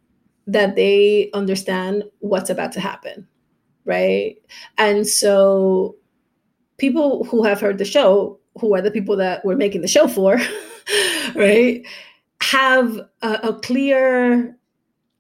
that 0.46 0.75
they 0.75 1.29
understand 1.34 2.03
what's 2.19 2.50
about 2.50 2.74
to 2.74 2.79
happen. 2.79 3.27
Right. 3.86 4.36
And 4.77 5.07
so 5.07 5.96
people 6.77 7.24
who 7.25 7.43
have 7.43 7.60
heard 7.60 7.77
the 7.77 7.86
show, 7.86 8.39
who 8.60 8.75
are 8.75 8.81
the 8.81 8.91
people 8.91 9.15
that 9.17 9.43
we're 9.46 9.55
making 9.55 9.81
the 9.81 9.88
show 9.88 10.07
for, 10.07 10.39
right, 11.36 11.86
have 12.41 13.00
a, 13.22 13.39
a 13.43 13.53
clear 13.60 14.55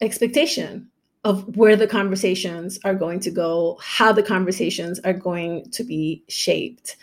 expectation 0.01 0.89
of 1.23 1.57
where 1.57 1.75
the 1.75 1.87
conversations 1.87 2.79
are 2.85 2.93
going 2.93 3.19
to 3.19 3.31
go, 3.31 3.77
how 3.81 4.11
the 4.11 4.23
conversations 4.23 4.99
are 5.01 5.13
going 5.13 5.69
to 5.71 5.83
be 5.83 6.23
shaped. 6.29 6.95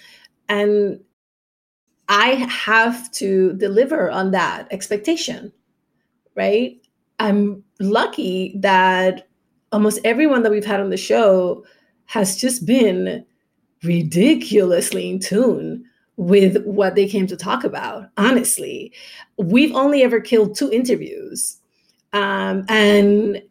And 0.49 1.01
I 2.09 2.29
have 2.51 3.11
to 3.13 3.55
deliver 3.55 4.11
on 4.11 4.31
that 4.31 4.69
expectation, 4.71 5.53
right? 6.35 6.81
I'm 7.19 7.65
lucky 7.81 8.55
that 8.59 9.29
almost 9.73 10.01
everyone 10.05 10.43
that 10.43 10.53
we've 10.53 10.65
had 10.65 10.81
on 10.81 10.91
the 10.91 10.97
show 10.97 11.65
has 12.07 12.37
just 12.37 12.67
been 12.67 13.25
ridiculously 13.85 15.11
in 15.11 15.19
tune 15.19 15.85
with 16.17 16.65
what 16.65 16.95
they 16.95 17.07
came 17.07 17.27
to 17.27 17.37
talk 17.37 17.65
about. 17.65 18.09
Honestly, 18.17 18.93
we've 19.37 19.75
only 19.75 20.03
ever 20.03 20.21
killed 20.21 20.57
two 20.57 20.71
interviews. 20.71 21.59
Um, 22.13 22.65
and 22.69 23.43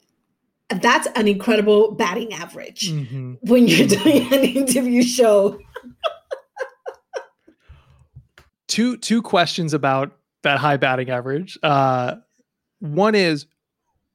that's 0.69 1.07
an 1.15 1.27
incredible 1.27 1.91
batting 1.91 2.33
average 2.33 2.91
mm-hmm. 2.91 3.33
when 3.41 3.67
you're 3.67 3.87
doing 4.03 4.33
an 4.33 4.43
interview 4.43 5.03
show. 5.03 5.59
two 8.67 8.97
two 8.97 9.21
questions 9.21 9.73
about 9.73 10.17
that 10.43 10.57
high 10.57 10.77
batting 10.77 11.09
average. 11.09 11.59
Uh, 11.61 12.15
one 12.79 13.15
is 13.15 13.45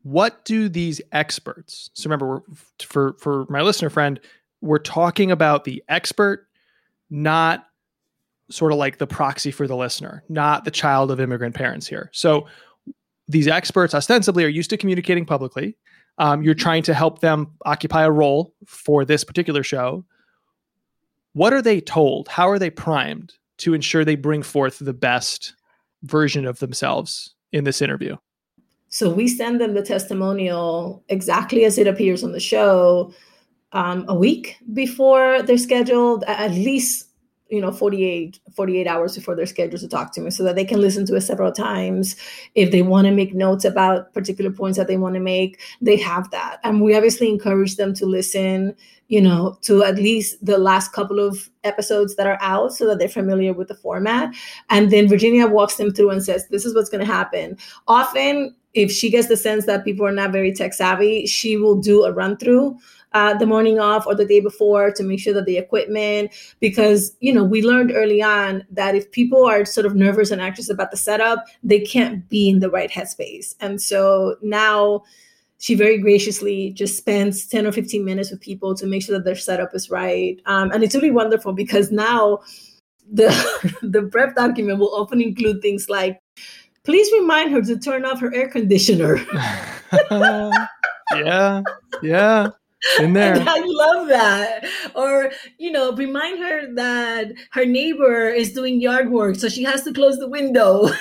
what 0.03 0.45
do 0.45 0.69
these 0.69 1.01
experts 1.13 1.91
so 1.93 2.09
remember 2.09 2.43
for 2.81 3.15
for 3.19 3.47
my 3.49 3.61
listener 3.61 3.91
friend 3.91 4.21
we're 4.61 4.79
talking 4.79 5.31
about 5.31 5.65
the 5.65 5.83
expert, 5.89 6.47
not 7.11 7.67
sort 8.51 8.73
of 8.73 8.79
like 8.79 8.99
the 8.99 9.07
proxy 9.07 9.51
for 9.51 9.67
the 9.67 9.77
listener, 9.77 10.25
not 10.29 10.65
the 10.65 10.71
child 10.71 11.11
of 11.11 11.21
immigrant 11.21 11.55
parents 11.55 11.87
here. 11.87 12.11
So 12.13 12.47
these 13.29 13.47
experts 13.47 13.95
ostensibly 13.95 14.45
are 14.45 14.49
used 14.49 14.71
to 14.71 14.77
communicating 14.77 15.27
publicly. 15.27 15.77
Um, 16.17 16.43
you're 16.43 16.55
trying 16.55 16.83
to 16.85 16.95
help 16.95 17.21
them 17.21 17.53
occupy 17.65 18.05
a 18.05 18.11
role 18.11 18.55
for 18.67 19.05
this 19.05 19.23
particular 19.23 19.63
show. 19.63 20.05
What 21.35 21.53
are 21.53 21.63
they 21.63 21.81
told? 21.81 22.27
How 22.29 22.49
are 22.49 22.59
they 22.59 22.71
primed 22.71 23.35
to 23.59 23.75
ensure 23.75 24.05
they 24.05 24.17
bring 24.17 24.43
forth 24.43 24.79
the 24.79 24.95
best 24.95 25.55
version 26.03 26.47
of 26.47 26.59
themselves 26.59 27.35
in 27.53 27.65
this 27.65 27.83
interview? 27.83 28.17
So 28.89 29.13
we 29.13 29.29
send 29.29 29.61
them 29.61 29.75
the 29.75 29.83
testimonial 29.83 31.05
exactly 31.09 31.65
as 31.65 31.77
it 31.77 31.87
appears 31.87 32.25
on 32.25 32.33
the 32.33 32.41
show 32.41 33.13
um, 33.73 34.05
a 34.09 34.15
week 34.15 34.57
before 34.73 35.43
they're 35.43 35.59
scheduled, 35.59 36.25
at 36.25 36.53
least 36.53 37.09
you 37.51 37.61
know 37.63 37.73
48 37.73 38.41
48 38.55 38.87
hours 38.87 39.15
before 39.17 39.35
they're 39.35 39.47
scheduled 39.47 39.81
to 39.81 39.89
talk 39.89 40.13
to 40.13 40.21
me 40.21 40.31
so 40.31 40.45
that 40.45 40.55
they 40.55 40.65
can 40.65 40.81
listen 40.81 41.07
to 41.07 41.15
it 41.15 41.23
several 41.23 41.53
times. 41.53 42.17
If 42.55 42.71
they 42.71 42.83
want 42.83 43.07
to 43.07 43.13
make 43.13 43.35
notes 43.35 43.65
about 43.65 44.13
particular 44.13 44.51
points 44.51 44.77
that 44.79 44.87
they 44.87 44.97
want 44.97 45.15
to 45.15 45.21
make 45.21 45.61
they 45.81 45.97
have 45.97 46.31
that. 46.31 46.59
And 46.63 46.83
we 46.83 46.95
obviously 46.95 47.29
encourage 47.29 47.77
them 47.77 47.95
to 47.95 48.07
listen 48.07 48.75
you 49.09 49.21
know 49.21 49.59
to 49.63 49.83
at 49.83 49.97
least 49.97 50.45
the 50.45 50.59
last 50.59 50.93
couple 50.93 51.19
of 51.19 51.49
episodes 51.65 52.17
that 52.17 52.27
are 52.27 52.39
out 52.43 52.75
so 52.75 52.87
that 52.87 52.99
they're 52.99 53.09
familiar 53.09 53.53
with 53.53 53.69
the 53.69 53.75
format. 53.75 54.35
And 54.71 54.91
then 54.91 55.09
virginia 55.09 55.47
walks 55.47 55.77
them 55.77 55.93
through 55.93 56.11
and 56.11 56.23
says 56.23 56.47
this 56.49 56.67
is 56.67 56.75
what's 56.75 56.91
going 56.91 57.05
to 57.05 57.13
happen. 57.13 57.57
Often 57.87 58.55
if 58.75 58.93
she 58.93 59.09
gets 59.09 59.29
the 59.29 59.37
sense 59.37 59.65
that 59.65 59.85
people 59.85 60.07
are 60.07 60.13
not 60.13 60.31
very 60.31 60.53
tech 60.53 60.75
savvy 60.75 61.27
she 61.27 61.57
will 61.57 61.77
do 61.77 62.05
a 62.05 62.13
run 62.13 62.37
through 62.37 62.79
uh, 63.13 63.35
the 63.35 63.47
morning 63.47 63.79
off 63.79 64.07
or 64.07 64.15
the 64.15 64.27
day 64.27 64.41
before 64.41 64.93
to 64.93 65.03
make 65.03 65.21
sure 65.21 65.35
that 65.35 65.47
the 65.47 65.57
equipment, 65.57 66.31
because, 66.61 67.17
you 67.21 67.33
know, 67.33 67.45
we 67.45 67.63
learned 67.63 67.93
early 67.95 68.23
on 68.23 68.65
that 68.71 68.95
if 68.95 69.11
people 69.11 69.45
are 69.47 69.65
sort 69.65 69.87
of 69.87 69.95
nervous 69.95 70.31
and 70.31 70.41
anxious 70.41 70.69
about 70.69 70.91
the 70.91 70.97
setup, 70.97 71.45
they 71.63 71.81
can't 71.81 72.29
be 72.29 72.49
in 72.49 72.61
the 72.61 72.71
right 72.71 72.91
headspace. 72.91 73.55
And 73.61 73.81
so 73.81 74.37
now, 74.43 75.05
she 75.61 75.75
very 75.75 75.99
graciously 75.99 76.71
just 76.71 76.97
spends 76.97 77.45
10 77.47 77.67
or 77.67 77.73
15 77.73 78.05
minutes 78.05 78.31
with 78.31 78.41
people 78.41 78.77
to 78.77 78.87
make 78.87 79.03
sure 79.03 79.17
that 79.17 79.25
their 79.25 79.35
setup 79.35 79.75
is 79.75 79.91
right. 79.91 80.41
Um, 80.47 80.71
and 80.71 80.85
it's 80.85 80.95
really 80.95 81.11
wonderful 81.11 81.53
because 81.53 81.91
now 81.91 82.39
the 83.11 83.29
the 83.83 84.03
prep 84.05 84.37
document 84.37 84.79
will 84.79 84.95
often 84.95 85.21
include 85.21 85.61
things 85.61 85.89
like 85.89 86.21
please 86.85 87.11
remind 87.13 87.53
her 87.53 87.61
to 87.63 87.79
turn 87.79 88.05
off 88.05 88.21
her 88.21 88.35
air 88.35 88.49
conditioner. 88.49 89.17
yeah, 90.11 91.63
yeah. 92.03 92.49
In 92.99 93.13
there. 93.15 93.35
And 93.35 93.49
I 93.49 93.61
love 93.65 94.09
that. 94.09 94.67
Or, 94.95 95.31
you 95.59 95.71
know, 95.71 95.93
remind 95.93 96.39
her 96.39 96.75
that 96.75 97.33
her 97.53 97.65
neighbor 97.65 98.29
is 98.29 98.53
doing 98.53 98.81
yard 98.81 99.11
work, 99.11 99.37
so 99.37 99.49
she 99.49 99.63
has 99.65 99.83
to 99.85 99.93
close 99.93 100.19
the 100.19 100.29
window. 100.29 100.89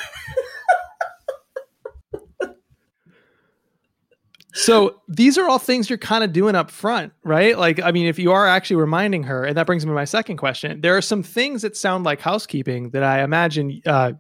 so 4.53 5.01
these 5.07 5.37
are 5.37 5.47
all 5.47 5.59
things 5.59 5.89
you're 5.89 5.97
kind 5.97 6.23
of 6.23 6.33
doing 6.33 6.55
up 6.55 6.71
front, 6.71 7.13
right? 7.23 7.57
Like, 7.57 7.81
I 7.81 7.91
mean, 7.91 8.07
if 8.07 8.17
you 8.17 8.31
are 8.31 8.47
actually 8.47 8.77
reminding 8.77 9.23
her, 9.23 9.45
and 9.45 9.55
that 9.57 9.67
brings 9.67 9.85
me 9.85 9.91
to 9.91 9.95
my 9.95 10.05
second 10.05 10.37
question, 10.37 10.81
there 10.81 10.97
are 10.97 11.01
some 11.01 11.21
things 11.23 11.61
that 11.61 11.77
sound 11.77 12.03
like 12.05 12.21
housekeeping 12.21 12.89
that 12.91 13.03
I 13.03 13.21
imagine 13.23 13.81
uh, 13.85 14.13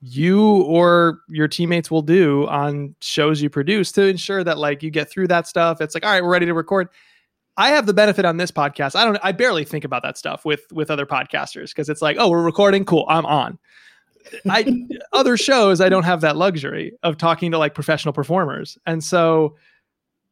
you 0.00 0.62
or 0.62 1.20
your 1.28 1.48
teammates 1.48 1.90
will 1.90 2.02
do 2.02 2.46
on 2.48 2.94
shows 3.00 3.40
you 3.40 3.48
produce 3.48 3.92
to 3.92 4.02
ensure 4.02 4.44
that 4.44 4.58
like 4.58 4.82
you 4.82 4.90
get 4.90 5.10
through 5.10 5.28
that 5.28 5.46
stuff. 5.46 5.80
It's 5.80 5.94
like, 5.94 6.04
all 6.04 6.12
right, 6.12 6.22
we're 6.22 6.30
ready 6.30 6.46
to 6.46 6.54
record. 6.54 6.88
I 7.56 7.70
have 7.70 7.86
the 7.86 7.94
benefit 7.94 8.24
on 8.24 8.36
this 8.36 8.50
podcast. 8.50 8.94
I 8.94 9.04
don't 9.04 9.18
I 9.22 9.32
barely 9.32 9.64
think 9.64 9.84
about 9.84 10.02
that 10.02 10.18
stuff 10.18 10.44
with 10.44 10.60
with 10.72 10.90
other 10.90 11.06
podcasters 11.06 11.70
because 11.70 11.88
it's 11.88 12.02
like, 12.02 12.16
oh, 12.18 12.28
we're 12.28 12.44
recording, 12.44 12.84
cool, 12.84 13.06
I'm 13.08 13.24
on. 13.24 13.58
I 14.48 14.86
other 15.12 15.36
shows 15.36 15.80
I 15.80 15.88
don't 15.88 16.04
have 16.04 16.20
that 16.20 16.36
luxury 16.36 16.92
of 17.02 17.16
talking 17.16 17.50
to 17.52 17.58
like 17.58 17.74
professional 17.74 18.12
performers. 18.12 18.76
And 18.86 19.02
so 19.02 19.56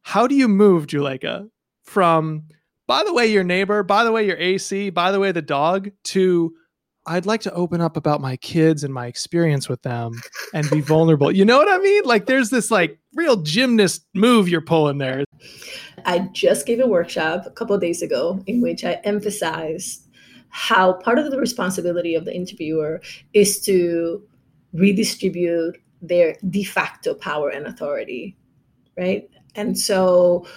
how 0.03 0.27
do 0.27 0.35
you 0.35 0.47
move 0.47 0.85
Juleyka 0.85 1.49
from 1.83 2.43
by 2.87 3.03
the 3.03 3.13
way 3.13 3.25
your 3.25 3.43
neighbor, 3.43 3.81
by 3.81 4.03
the 4.03 4.11
way 4.11 4.27
your 4.27 4.37
AC, 4.37 4.91
by 4.91 5.11
the 5.11 5.19
way 5.19 5.31
the 5.31 5.41
dog 5.41 5.89
to 6.03 6.53
I'd 7.07 7.25
like 7.25 7.41
to 7.41 7.53
open 7.53 7.81
up 7.81 7.97
about 7.97 8.21
my 8.21 8.35
kids 8.37 8.83
and 8.83 8.93
my 8.93 9.05
experience 9.07 9.69
with 9.69 9.81
them 9.83 10.13
and 10.53 10.69
be 10.69 10.81
vulnerable. 10.81 11.31
You 11.31 11.45
know 11.45 11.57
what 11.57 11.71
I 11.71 11.77
mean? 11.77 12.03
Like 12.03 12.25
there's 12.25 12.49
this 12.49 12.71
like 12.71 12.97
real 13.13 13.37
gymnast 13.37 14.05
move 14.13 14.49
you're 14.49 14.61
pulling 14.61 14.97
there. 14.97 15.23
I 16.05 16.29
just 16.31 16.65
gave 16.65 16.79
a 16.79 16.87
workshop 16.87 17.45
a 17.45 17.51
couple 17.51 17.77
days 17.77 18.01
ago 18.01 18.43
in 18.47 18.61
which 18.61 18.83
I 18.83 18.93
emphasized 19.03 20.07
how 20.49 20.93
part 20.93 21.19
of 21.19 21.29
the 21.31 21.37
responsibility 21.37 22.15
of 22.15 22.25
the 22.25 22.35
interviewer 22.35 23.01
is 23.33 23.61
to 23.65 24.23
redistribute 24.73 25.77
their 26.01 26.35
de 26.49 26.63
facto 26.63 27.13
power 27.13 27.49
and 27.49 27.67
authority, 27.67 28.37
right? 28.97 29.29
And 29.55 29.77
so 29.77 30.47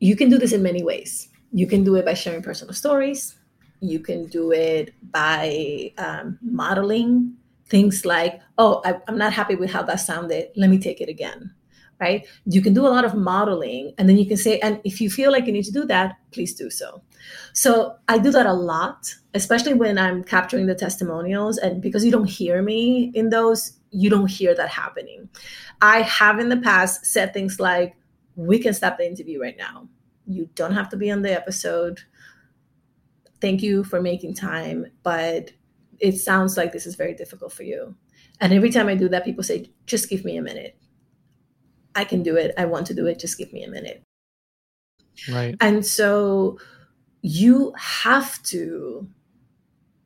you 0.00 0.16
can 0.16 0.30
do 0.30 0.38
this 0.38 0.52
in 0.52 0.62
many 0.62 0.82
ways. 0.82 1.28
You 1.52 1.66
can 1.66 1.82
do 1.82 1.96
it 1.96 2.04
by 2.04 2.14
sharing 2.14 2.42
personal 2.42 2.74
stories 2.74 3.37
you 3.80 4.00
can 4.00 4.26
do 4.26 4.52
it 4.52 4.94
by 5.10 5.92
um, 5.98 6.38
modeling 6.42 7.34
things 7.66 8.04
like, 8.04 8.40
oh, 8.56 8.80
I, 8.84 8.96
I'm 9.06 9.18
not 9.18 9.32
happy 9.32 9.54
with 9.54 9.70
how 9.70 9.82
that 9.82 10.00
sounded. 10.00 10.48
Let 10.56 10.70
me 10.70 10.78
take 10.78 11.00
it 11.00 11.08
again. 11.08 11.54
Right? 12.00 12.28
You 12.46 12.62
can 12.62 12.74
do 12.74 12.86
a 12.86 12.94
lot 12.94 13.04
of 13.04 13.16
modeling 13.16 13.92
and 13.98 14.08
then 14.08 14.18
you 14.18 14.24
can 14.24 14.36
say, 14.36 14.60
and 14.60 14.80
if 14.84 15.00
you 15.00 15.10
feel 15.10 15.32
like 15.32 15.46
you 15.46 15.52
need 15.52 15.64
to 15.64 15.72
do 15.72 15.84
that, 15.86 16.16
please 16.30 16.54
do 16.54 16.70
so. 16.70 17.02
So 17.54 17.96
I 18.06 18.18
do 18.18 18.30
that 18.30 18.46
a 18.46 18.52
lot, 18.52 19.12
especially 19.34 19.74
when 19.74 19.98
I'm 19.98 20.22
capturing 20.22 20.66
the 20.66 20.76
testimonials. 20.76 21.58
And 21.58 21.82
because 21.82 22.04
you 22.04 22.12
don't 22.12 22.30
hear 22.30 22.62
me 22.62 23.10
in 23.14 23.30
those, 23.30 23.72
you 23.90 24.10
don't 24.10 24.30
hear 24.30 24.54
that 24.54 24.68
happening. 24.68 25.28
I 25.82 26.02
have 26.02 26.38
in 26.38 26.50
the 26.50 26.58
past 26.58 27.04
said 27.04 27.32
things 27.32 27.58
like, 27.58 27.96
we 28.36 28.60
can 28.60 28.74
stop 28.74 28.98
the 28.98 29.06
interview 29.06 29.40
right 29.42 29.56
now. 29.58 29.88
You 30.28 30.48
don't 30.54 30.74
have 30.74 30.88
to 30.90 30.96
be 30.96 31.10
on 31.10 31.22
the 31.22 31.32
episode 31.32 32.00
thank 33.40 33.62
you 33.62 33.84
for 33.84 34.00
making 34.00 34.34
time, 34.34 34.86
but 35.02 35.52
it 36.00 36.18
sounds 36.18 36.56
like 36.56 36.72
this 36.72 36.86
is 36.86 36.94
very 36.94 37.14
difficult 37.14 37.52
for 37.52 37.62
you. 37.62 37.94
And 38.40 38.52
every 38.52 38.70
time 38.70 38.88
I 38.88 38.94
do 38.94 39.08
that, 39.08 39.24
people 39.24 39.42
say, 39.42 39.70
just 39.86 40.08
give 40.08 40.24
me 40.24 40.36
a 40.36 40.42
minute. 40.42 40.76
I 41.94 42.04
can 42.04 42.22
do 42.22 42.36
it. 42.36 42.54
I 42.56 42.66
want 42.66 42.86
to 42.88 42.94
do 42.94 43.06
it. 43.06 43.18
Just 43.18 43.38
give 43.38 43.52
me 43.52 43.64
a 43.64 43.70
minute. 43.70 44.02
Right. 45.28 45.56
And 45.60 45.84
so 45.84 46.58
you 47.22 47.72
have 47.76 48.40
to 48.44 49.08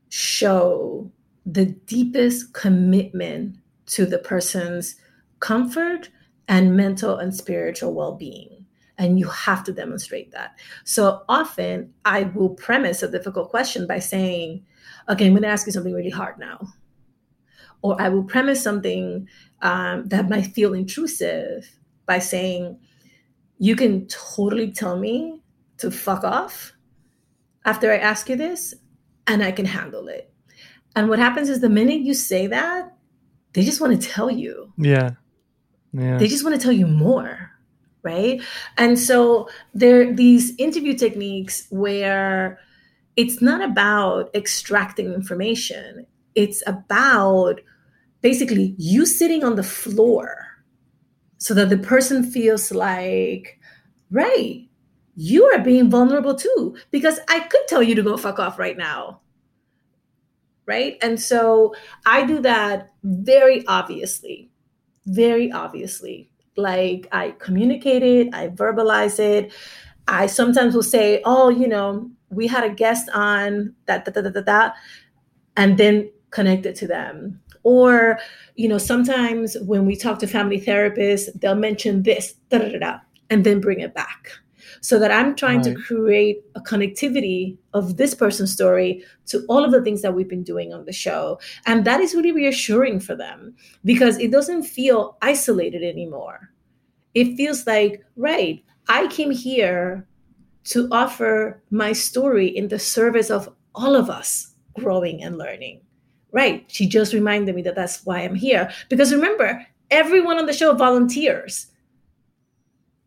show 0.09 1.11
the 1.45 1.67
deepest 1.67 2.55
commitment 2.55 3.59
to 3.87 4.07
the 4.07 4.19
person's 4.19 4.97
comfort 5.41 6.09
and 6.49 6.77
mental 6.77 7.17
and 7.17 7.35
spiritual 7.35 7.93
well 7.93 8.15
being 8.15 8.62
and 8.99 9.19
you 9.19 9.29
have 9.29 9.65
to 9.65 9.73
demonstrate 9.73 10.33
that. 10.33 10.59
So 10.85 11.23
often 11.29 11.93
I 12.05 12.25
will 12.25 12.51
premise 12.51 13.03
a 13.03 13.11
difficult 13.11 13.51
question 13.51 13.87
by 13.87 13.99
saying, 13.99 14.65
okay, 15.09 15.27
I'm 15.27 15.33
going 15.33 15.43
to 15.43 15.49
ask 15.49 15.67
you 15.67 15.73
something 15.73 15.95
really 15.95 16.11
hard 16.11 16.39
now. 16.39 16.69
Or 17.83 18.01
I 18.01 18.09
will 18.09 18.25
premise 18.25 18.63
something 18.63 19.29
um, 19.61 20.09
that 20.09 20.29
might 20.29 20.47
feel 20.47 20.75
intrusive 20.75 21.79
by 22.07 22.19
saying, 22.19 22.79
you 23.59 23.77
can 23.77 24.07
totally 24.09 24.73
tell 24.73 24.99
me 24.99 25.41
to 25.79 25.91
fuck 25.91 26.25
off 26.25 26.73
after 27.65 27.93
I 27.93 27.99
ask 27.99 28.29
you 28.29 28.35
this, 28.35 28.75
and 29.29 29.41
I 29.43 29.53
can 29.53 29.67
handle 29.67 30.09
it. 30.09 30.33
And 30.97 31.09
what 31.09 31.21
happens 31.21 31.49
is 31.49 31.61
the 31.61 31.69
minute 31.69 32.01
you 32.01 32.13
say 32.13 32.49
that, 32.49 32.93
they 33.53 33.65
just 33.65 33.81
want 33.81 34.01
to 34.01 34.09
tell 34.09 34.31
you. 34.31 34.73
Yeah. 34.77 35.11
Yeah. 35.93 36.19
They 36.19 36.27
just 36.27 36.43
want 36.43 36.57
to 36.57 36.61
tell 36.61 36.73
you 36.73 36.89
more 36.89 37.52
right? 38.03 38.43
And 38.79 38.99
so 38.99 39.49
there 39.75 40.03
are 40.03 40.13
these 40.13 40.55
interview 40.59 40.95
techniques 40.95 41.67
where 41.71 42.59
it's 43.17 43.43
not 43.43 43.63
about 43.63 44.35
extracting 44.35 45.13
information, 45.13 46.07
it's 46.35 46.63
about 46.67 47.61
basically 48.23 48.75
you 48.79 49.05
sitting 49.05 49.45
on 49.45 49.57
the 49.57 49.63
floor 49.63 50.47
so 51.39 51.55
that 51.55 51.71
the 51.71 51.79
person 51.79 52.23
feels 52.23 52.73
like, 52.73 53.59
right, 54.11 54.69
you 55.15 55.45
are 55.45 55.59
being 55.59 55.91
vulnerable 55.91 56.35
too, 56.35 56.77
because 56.91 57.19
I 57.29 57.41
could 57.41 57.67
tell 57.69 57.83
you 57.83 57.95
to 57.95 58.03
go 58.03 58.17
fuck 58.17 58.39
off 58.39 58.59
right 58.59 58.77
now. 58.77 59.21
Right. 60.65 60.97
And 61.03 61.21
so 61.21 61.75
I 62.07 62.25
do 62.25 62.41
that 62.43 62.93
very 63.03 63.67
obviously, 63.67 64.51
very 65.07 65.51
obviously 65.51 66.32
like 66.57 67.09
I 67.13 67.33
communicate 67.39 68.03
it, 68.03 68.35
I 68.35 68.49
verbalize 68.49 69.19
it. 69.19 69.53
I 70.09 70.27
sometimes 70.27 70.75
will 70.75 70.83
say, 70.83 71.23
oh, 71.25 71.49
you 71.49 71.69
know, 71.69 72.11
we 72.31 72.47
had 72.47 72.65
a 72.65 72.71
guest 72.71 73.09
on 73.15 73.75
that, 73.87 74.05
da, 74.05 74.11
da, 74.11 74.29
da, 74.29 74.41
da, 74.41 74.71
and 75.57 75.79
then 75.79 76.11
connect 76.31 76.67
it 76.67 76.75
to 76.77 76.87
them. 76.87 77.41
Or, 77.63 78.19
you 78.57 78.69
know, 78.69 78.79
sometimes 78.79 79.57
when 79.61 79.87
we 79.87 79.95
talk 79.95 80.19
to 80.21 80.27
family 80.27 80.61
therapists, 80.61 81.29
they'll 81.41 81.55
mention 81.55 82.03
this, 82.03 82.33
da, 82.49 82.59
da, 82.59 82.73
da, 82.73 82.79
da, 82.79 82.99
and 83.31 83.45
then 83.45 83.61
bring 83.61 83.81
it 83.81 83.95
back 83.95 84.31
so 84.81 84.99
that 84.99 85.11
I'm 85.11 85.35
trying 85.35 85.63
right. 85.63 85.77
to 85.77 85.83
create 85.83 86.43
a 86.55 86.61
connectivity 86.61 87.57
of 87.75 87.97
this 87.97 88.15
person's 88.15 88.53
story 88.53 89.05
to 89.27 89.45
all 89.49 89.65
of 89.65 89.73
the 89.73 89.83
things 89.83 90.03
that 90.03 90.15
we've 90.15 90.29
been 90.29 90.43
doing 90.43 90.73
on 90.73 90.85
the 90.85 90.93
show. 90.93 91.39
And 91.67 91.85
that 91.85 92.01
is 92.01 92.15
really 92.15 92.33
reassuring 92.33 93.01
for 93.01 93.15
them 93.15 93.55
because 93.85 94.19
it 94.19 94.31
doesn't 94.31 94.65
feel 94.65 95.17
isolated 95.23 95.83
anymore. 95.83 96.51
It 97.15 97.37
feels 97.37 97.67
like, 97.67 98.03
right, 98.17 98.65
I 98.89 99.07
came 99.09 99.31
here 99.31 100.07
to 100.65 100.89
offer 100.91 101.63
my 101.71 101.93
story 101.93 102.47
in 102.47 102.69
the 102.69 102.79
service 102.79 103.31
of 103.31 103.49
all 103.75 103.95
of 103.95 104.09
us 104.09 104.55
growing 104.75 105.23
and 105.23 105.39
learning. 105.39 105.81
Right. 106.31 106.65
She 106.69 106.87
just 106.87 107.13
reminded 107.13 107.55
me 107.55 107.63
that 107.63 107.75
that's 107.75 108.07
why 108.07 108.21
I'm 108.21 108.35
here. 108.35 108.71
Because 108.89 109.13
remember, 109.13 109.67
everyone 109.91 110.39
on 110.39 110.47
the 110.47 110.53
show 110.53 110.75
volunteers. 110.75 111.67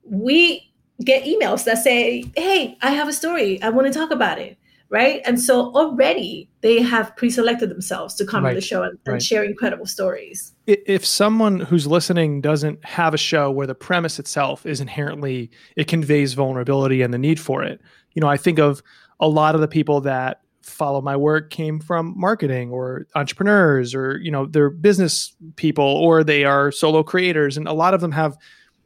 We 0.04 0.71
get 1.04 1.24
emails 1.26 1.66
that 1.66 1.80
say, 1.80 2.24
Hey, 2.36 2.78
I 2.82 2.92
have 2.92 3.08
a 3.08 3.14
story. 3.14 3.62
I 3.62 3.70
want 3.70 3.92
to 3.92 3.98
talk 3.98 4.12
about 4.12 4.40
it. 4.40 4.58
Right. 4.90 5.22
And 5.26 5.42
so 5.42 5.74
already 5.74 6.48
they 6.62 6.82
have 6.82 7.16
pre 7.16 7.32
selected 7.32 7.70
themselves 7.70 8.14
to 8.16 8.26
come 8.26 8.44
right. 8.44 8.52
on 8.52 8.56
the 8.56 8.62
show 8.62 8.84
and, 8.84 8.98
and 9.06 9.14
right. 9.14 9.24
share 9.24 9.44
incredible 9.44 9.88
stories. 9.88 10.54
If 10.68 11.04
someone 11.06 11.60
who's 11.60 11.88
listening 11.88 12.40
doesn't 12.40 12.86
have 12.86 13.14
a 13.14 13.18
show 13.18 13.50
where 13.50 13.66
the 13.66 13.76
premise 13.76 14.20
itself 14.20 14.66
is 14.66 14.80
inherently, 14.80 15.50
it 15.76 15.88
conveys 15.88 16.34
vulnerability 16.34 17.02
and 17.02 17.14
the 17.14 17.18
need 17.18 17.40
for 17.40 17.64
it, 17.64 17.82
you 18.14 18.22
know, 18.22 18.28
I 18.28 18.38
think 18.38 18.60
of 18.60 18.84
a 19.20 19.28
lot 19.28 19.56
of 19.56 19.62
the 19.62 19.68
people 19.68 20.02
that 20.02 20.42
follow 20.62 21.00
my 21.00 21.16
work 21.16 21.52
came 21.52 21.80
from 21.80 22.14
marketing 22.18 22.72
or 22.72 23.06
entrepreneurs 23.14 23.94
or 23.94 24.18
you 24.18 24.32
know 24.32 24.48
they're 24.48 24.72
business 24.72 25.36
people 25.58 25.86
or 25.86 26.24
they 26.24 26.44
are 26.44 26.72
solo 26.72 27.04
creators 27.04 27.56
and 27.56 27.68
a 27.68 27.74
lot 27.74 27.94
of 27.94 28.02
them 28.02 28.12
have 28.12 28.36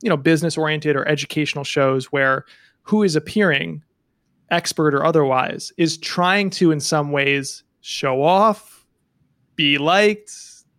you 0.01 0.09
know 0.09 0.17
business 0.17 0.57
oriented 0.57 0.95
or 0.95 1.07
educational 1.07 1.63
shows 1.63 2.05
where 2.11 2.45
who 2.83 3.03
is 3.03 3.15
appearing 3.15 3.83
expert 4.51 4.93
or 4.93 5.05
otherwise 5.05 5.71
is 5.77 5.97
trying 5.97 6.49
to 6.49 6.71
in 6.71 6.79
some 6.79 7.11
ways 7.11 7.63
show 7.81 8.23
off 8.23 8.85
be 9.55 9.77
liked 9.77 10.31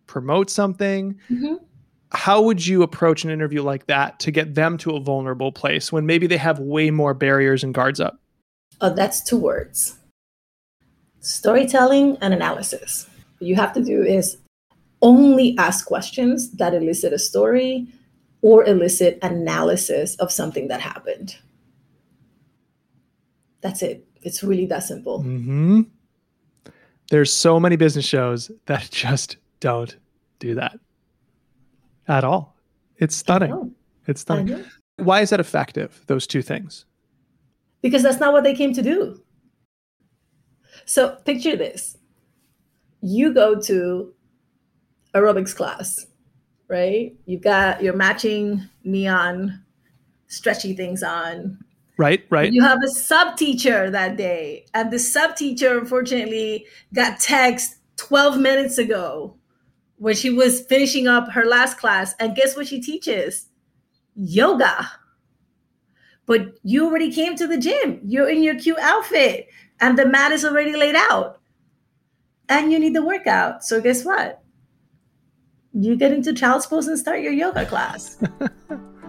promote 0.07 0.49
something 0.49 1.17
mm-hmm. 1.29 1.55
how 2.11 2.41
would 2.41 2.65
you 2.65 2.83
approach 2.83 3.23
an 3.23 3.29
interview 3.29 3.61
like 3.61 3.85
that 3.87 4.19
to 4.19 4.31
get 4.31 4.55
them 4.55 4.77
to 4.77 4.91
a 4.91 4.99
vulnerable 4.99 5.51
place 5.51 5.91
when 5.91 6.05
maybe 6.05 6.27
they 6.27 6.37
have 6.37 6.59
way 6.59 6.91
more 6.91 7.13
barriers 7.13 7.63
and 7.63 7.73
guards 7.73 8.01
up? 8.01 8.19
Oh, 8.81 8.93
that's 8.93 9.23
two 9.23 9.37
words 9.37 9.97
storytelling 11.21 12.17
and 12.21 12.33
analysis. 12.33 13.07
What 13.37 13.47
you 13.47 13.55
have 13.55 13.73
to 13.73 13.83
do 13.83 14.03
is 14.03 14.37
only 15.01 15.55
ask 15.57 15.85
questions 15.85 16.51
that 16.51 16.73
elicit 16.73 17.13
a 17.13 17.19
story 17.19 17.87
or 18.41 18.65
elicit 18.65 19.19
analysis 19.21 20.15
of 20.15 20.31
something 20.31 20.67
that 20.67 20.81
happened. 20.81 21.35
That's 23.61 23.81
it. 23.81 24.05
It's 24.23 24.43
really 24.43 24.65
that 24.67 24.83
simple. 24.83 25.19
Mm-hmm. 25.19 25.81
There's 27.09 27.33
so 27.33 27.59
many 27.59 27.75
business 27.75 28.05
shows 28.05 28.51
that 28.65 28.89
just 28.91 29.37
don't 29.59 29.95
do 30.39 30.55
that 30.55 30.79
at 32.07 32.23
all. 32.23 32.55
It's 32.97 33.15
stunning. 33.15 33.75
It's 34.07 34.21
stunning. 34.21 34.65
Why 34.97 35.21
is 35.21 35.29
that 35.31 35.39
effective, 35.39 36.03
those 36.07 36.27
two 36.27 36.41
things? 36.41 36.85
Because 37.81 38.03
that's 38.03 38.19
not 38.19 38.33
what 38.33 38.43
they 38.43 38.53
came 38.53 38.73
to 38.73 38.81
do. 38.81 39.21
So 40.85 41.15
picture 41.25 41.55
this 41.55 41.97
you 43.01 43.33
go 43.33 43.59
to 43.59 44.13
aerobics 45.15 45.55
class, 45.55 46.05
right? 46.71 47.13
You've 47.25 47.41
got 47.41 47.83
your 47.83 47.93
matching 47.93 48.67
neon 48.85 49.61
stretchy 50.27 50.73
things 50.73 51.03
on. 51.03 51.59
Right, 51.97 52.23
right. 52.29 52.51
You 52.51 52.63
have 52.63 52.79
a 52.83 52.87
sub 52.87 53.35
teacher 53.35 53.91
that 53.91 54.15
day, 54.15 54.65
and 54.73 54.89
the 54.89 54.97
sub 54.97 55.35
teacher 55.35 55.77
unfortunately 55.77 56.65
got 56.93 57.19
text 57.19 57.75
12 57.97 58.39
minutes 58.39 58.77
ago 58.77 59.35
when 59.97 60.15
she 60.15 60.31
was 60.31 60.61
finishing 60.61 61.07
up 61.07 61.29
her 61.31 61.45
last 61.45 61.77
class. 61.77 62.15
And 62.19 62.35
guess 62.35 62.55
what 62.55 62.67
she 62.67 62.81
teaches? 62.81 63.47
Yoga. 64.15 64.89
But 66.25 66.53
you 66.63 66.85
already 66.85 67.11
came 67.11 67.35
to 67.35 67.45
the 67.45 67.57
gym. 67.57 67.99
You're 68.05 68.29
in 68.29 68.41
your 68.41 68.55
cute 68.55 68.79
outfit, 68.79 69.49
and 69.81 69.99
the 69.99 70.05
mat 70.05 70.31
is 70.31 70.45
already 70.45 70.75
laid 70.75 70.95
out. 70.95 71.39
And 72.47 72.71
you 72.71 72.79
need 72.79 72.95
the 72.95 73.05
workout. 73.05 73.63
So 73.65 73.81
guess 73.81 74.05
what? 74.05 74.40
You 75.73 75.95
get 75.95 76.11
into 76.11 76.33
child's 76.33 76.65
pose 76.65 76.87
and 76.87 76.99
start 76.99 77.21
your 77.21 77.31
yoga 77.31 77.65
class. 77.65 78.21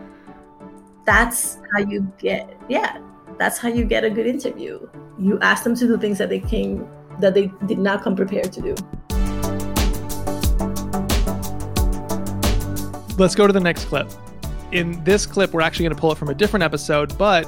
that's 1.04 1.58
how 1.72 1.80
you 1.80 2.12
get, 2.20 2.56
yeah, 2.68 3.00
that's 3.36 3.58
how 3.58 3.68
you 3.68 3.84
get 3.84 4.04
a 4.04 4.10
good 4.10 4.28
interview. 4.28 4.88
You 5.18 5.40
ask 5.40 5.64
them 5.64 5.74
to 5.74 5.86
do 5.88 5.98
things 5.98 6.18
that 6.18 6.28
they 6.28 6.38
came 6.38 6.88
that 7.18 7.34
they 7.34 7.50
did 7.66 7.78
not 7.78 8.04
come 8.04 8.14
prepared 8.14 8.52
to 8.52 8.60
do. 8.60 8.76
Let's 13.18 13.34
go 13.34 13.48
to 13.48 13.52
the 13.52 13.60
next 13.60 13.86
clip. 13.86 14.08
In 14.70 15.02
this 15.02 15.26
clip, 15.26 15.52
we're 15.52 15.62
actually 15.62 15.86
going 15.86 15.96
to 15.96 16.00
pull 16.00 16.12
it 16.12 16.18
from 16.18 16.28
a 16.28 16.34
different 16.34 16.62
episode, 16.62 17.18
but 17.18 17.44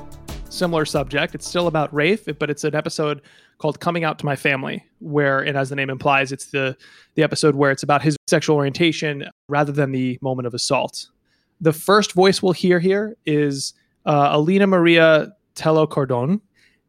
similar 0.48 0.84
subject. 0.84 1.34
It's 1.34 1.46
still 1.46 1.66
about 1.66 1.92
Rafe, 1.94 2.26
but 2.38 2.50
it's 2.50 2.64
an 2.64 2.74
episode 2.74 3.22
called 3.58 3.80
"Coming 3.80 4.04
Out 4.04 4.18
to 4.20 4.26
My 4.26 4.36
Family," 4.36 4.84
where, 5.00 5.40
and 5.40 5.56
as 5.56 5.70
the 5.70 5.76
name 5.76 5.90
implies, 5.90 6.32
it's 6.32 6.46
the 6.46 6.76
the 7.14 7.22
episode 7.22 7.54
where 7.54 7.70
it's 7.70 7.82
about 7.82 8.02
his 8.02 8.16
sexual 8.26 8.56
orientation 8.56 9.28
rather 9.48 9.72
than 9.72 9.92
the 9.92 10.18
moment 10.22 10.46
of 10.46 10.54
assault. 10.54 11.08
The 11.60 11.72
first 11.72 12.12
voice 12.12 12.42
we'll 12.42 12.52
hear 12.52 12.80
here 12.80 13.16
is 13.26 13.74
uh, 14.06 14.28
Alina 14.32 14.66
Maria 14.66 15.32
Tello 15.54 15.86
Cordon. 15.86 16.40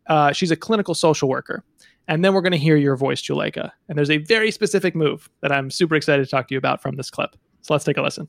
Uh, 0.07 0.31
she's 0.31 0.51
a 0.51 0.55
clinical 0.55 0.93
social 0.93 1.29
worker. 1.29 1.63
And 2.07 2.23
then 2.23 2.35
we're 2.35 2.41
going 2.41 2.51
to 2.51 2.57
hear 2.59 2.75
your 2.75 2.95
voice, 2.95 3.19
Juleyka. 3.19 3.71
And 3.89 3.97
there's 3.97 4.11
a 4.11 4.17
very 4.17 4.51
specific 4.51 4.95
move 4.95 5.27
that 5.41 5.51
I'm 5.51 5.71
super 5.71 5.95
excited 5.95 6.23
to 6.23 6.29
talk 6.29 6.47
to 6.49 6.53
you 6.53 6.59
about 6.59 6.79
from 6.79 6.97
this 6.97 7.09
clip. 7.09 7.35
So 7.63 7.73
let's 7.73 7.83
take 7.83 7.97
a 7.97 8.03
listen 8.03 8.27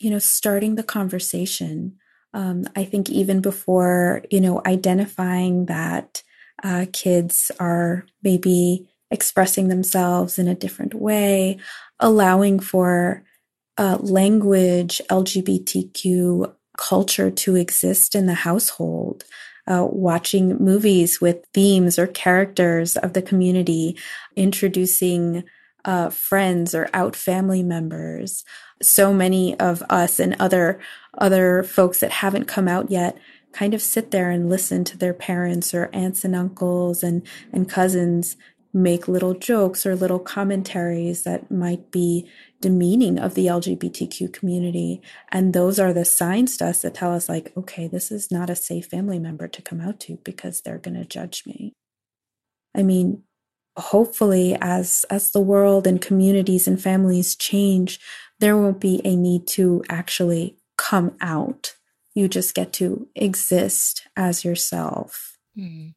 you 0.00 0.08
know, 0.10 0.18
starting 0.18 0.74
the 0.74 0.82
conversation. 0.82 1.96
Um, 2.32 2.66
I 2.76 2.84
think 2.84 3.10
even 3.10 3.40
before, 3.40 4.22
you 4.30 4.40
know, 4.40 4.62
identifying 4.64 5.66
that 5.66 6.22
uh, 6.62 6.86
kids 6.92 7.50
are 7.58 8.06
maybe 8.22 8.88
expressing 9.10 9.68
themselves 9.68 10.38
in 10.38 10.46
a 10.46 10.54
different 10.54 10.94
way, 10.94 11.58
allowing 11.98 12.60
for 12.60 13.24
uh, 13.78 13.98
language, 14.00 15.00
LGBTQ 15.10 16.52
culture 16.76 17.30
to 17.30 17.56
exist 17.56 18.14
in 18.14 18.26
the 18.26 18.34
household. 18.34 19.24
Uh, 19.66 19.86
watching 19.88 20.56
movies 20.56 21.20
with 21.20 21.44
themes 21.54 21.98
or 21.98 22.06
characters 22.06 22.96
of 22.96 23.12
the 23.12 23.22
community, 23.22 23.96
introducing 24.34 25.44
uh, 25.84 26.10
friends 26.10 26.74
or 26.74 26.88
out 26.92 27.16
family 27.16 27.62
members, 27.62 28.44
so 28.82 29.12
many 29.12 29.58
of 29.58 29.82
us 29.90 30.18
and 30.18 30.36
other 30.38 30.80
other 31.18 31.62
folks 31.62 32.00
that 32.00 32.10
haven't 32.10 32.46
come 32.46 32.68
out 32.68 32.90
yet 32.90 33.18
kind 33.52 33.74
of 33.74 33.82
sit 33.82 34.12
there 34.12 34.30
and 34.30 34.48
listen 34.48 34.84
to 34.84 34.96
their 34.96 35.12
parents 35.12 35.74
or 35.74 35.90
aunts 35.92 36.24
and 36.24 36.36
uncles 36.36 37.02
and 37.02 37.26
and 37.52 37.68
cousins 37.68 38.36
make 38.72 39.08
little 39.08 39.34
jokes 39.34 39.84
or 39.84 39.96
little 39.96 40.18
commentaries 40.18 41.24
that 41.24 41.50
might 41.50 41.90
be 41.90 42.28
demeaning 42.60 43.18
of 43.18 43.34
the 43.34 43.46
LGBTQ 43.46 44.32
community. 44.32 45.02
And 45.30 45.52
those 45.52 45.78
are 45.80 45.92
the 45.92 46.04
signs 46.04 46.56
to 46.58 46.66
us 46.66 46.82
that 46.82 46.94
tell 46.94 47.12
us, 47.12 47.28
like, 47.28 47.52
okay, 47.56 47.88
this 47.88 48.12
is 48.12 48.30
not 48.30 48.50
a 48.50 48.56
safe 48.56 48.86
family 48.86 49.18
member 49.18 49.48
to 49.48 49.62
come 49.62 49.80
out 49.80 49.98
to 50.00 50.18
because 50.24 50.60
they're 50.60 50.78
going 50.78 50.94
to 50.94 51.04
judge 51.04 51.44
me. 51.46 51.72
I 52.74 52.82
mean, 52.82 53.24
hopefully 53.80 54.56
as 54.60 55.04
as 55.10 55.32
the 55.32 55.40
world 55.40 55.86
and 55.86 56.00
communities 56.00 56.68
and 56.68 56.80
families 56.80 57.34
change 57.34 57.98
there 58.40 58.56
won't 58.56 58.80
be 58.80 59.00
a 59.04 59.14
need 59.14 59.46
to 59.46 59.84
actually 59.88 60.56
come 60.76 61.14
out. 61.20 61.74
You 62.14 62.26
just 62.26 62.54
get 62.54 62.72
to 62.74 63.06
exist 63.14 64.08
as 64.16 64.44
yourself. 64.44 65.36
Mm. 65.56 65.94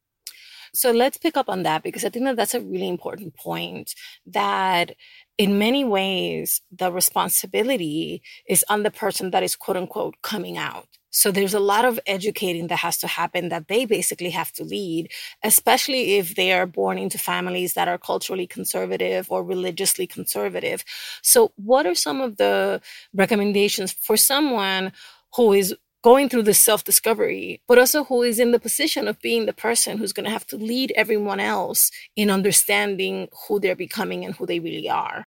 So 0.76 0.92
let's 0.92 1.18
pick 1.18 1.38
up 1.38 1.50
on 1.50 1.64
that 1.64 1.84
because 1.84 2.04
I 2.04 2.10
think 2.10 2.26
that 2.26 2.36
that's 2.36 2.54
a 2.54 2.60
really 2.60 2.88
important 2.88 3.36
point 3.36 3.94
that 4.26 4.96
in 5.38 5.58
many 5.58 5.86
ways, 5.86 6.62
the 6.72 6.92
responsibility 6.92 8.22
is 8.48 8.66
on 8.70 8.84
the 8.84 8.92
person 8.92 9.32
that 9.32 9.44
is 9.44 9.56
quote 9.56 9.78
unquote 9.78 10.16
coming 10.22 10.58
out. 10.58 10.88
So 11.14 11.32
there's 11.32 11.54
a 11.54 11.60
lot 11.60 11.86
of 11.86 12.00
educating 12.08 12.68
that 12.68 12.78
has 12.78 12.98
to 12.98 13.08
happen 13.08 13.50
that 13.50 13.68
they 13.68 13.86
basically 13.86 14.32
have 14.32 14.52
to 14.54 14.64
lead, 14.64 15.12
especially 15.44 16.18
if 16.18 16.34
they 16.36 16.52
are 16.52 16.66
born 16.66 16.98
into 16.98 17.20
families 17.20 17.76
that 17.76 17.88
are 17.88 18.00
culturally 18.00 18.48
conservative 18.48 19.32
or 19.32 19.44
religiously 19.44 20.08
conservative. 20.08 20.84
So 21.22 21.52
what 21.56 21.86
are 21.86 21.94
some 21.94 22.20
of 22.20 22.38
the 22.38 22.82
recommendations 23.14 23.92
for 23.92 24.18
someone 24.18 24.92
who 25.36 25.54
is 25.54 25.76
going 26.04 26.30
through 26.30 26.44
this 26.44 26.60
self 26.60 26.84
discovery, 26.84 27.62
but 27.68 27.78
also 27.78 28.04
who 28.04 28.24
is 28.24 28.40
in 28.40 28.52
the 28.52 28.60
position 28.60 29.08
of 29.08 29.22
being 29.22 29.46
the 29.46 29.54
person 29.54 30.00
who's 30.00 30.14
going 30.14 30.26
to 30.26 30.32
have 30.32 30.48
to 30.48 30.58
lead 30.58 30.92
everyone 30.96 31.40
else 31.40 31.92
in 32.16 32.32
understanding 32.32 33.30
who 33.48 33.60
they're 33.60 33.76
becoming 33.76 34.26
and 34.26 34.34
who 34.36 34.48
they 34.48 34.60
really 34.60 34.90
are. 34.90 35.26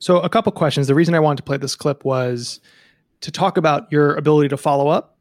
So, 0.00 0.20
a 0.20 0.28
couple 0.28 0.52
questions. 0.52 0.86
The 0.86 0.94
reason 0.94 1.14
I 1.14 1.20
wanted 1.20 1.38
to 1.38 1.42
play 1.42 1.56
this 1.56 1.74
clip 1.74 2.04
was 2.04 2.60
to 3.24 3.30
talk 3.30 3.56
about 3.56 3.90
your 3.90 4.14
ability 4.16 4.50
to 4.50 4.56
follow 4.58 4.88
up 4.88 5.16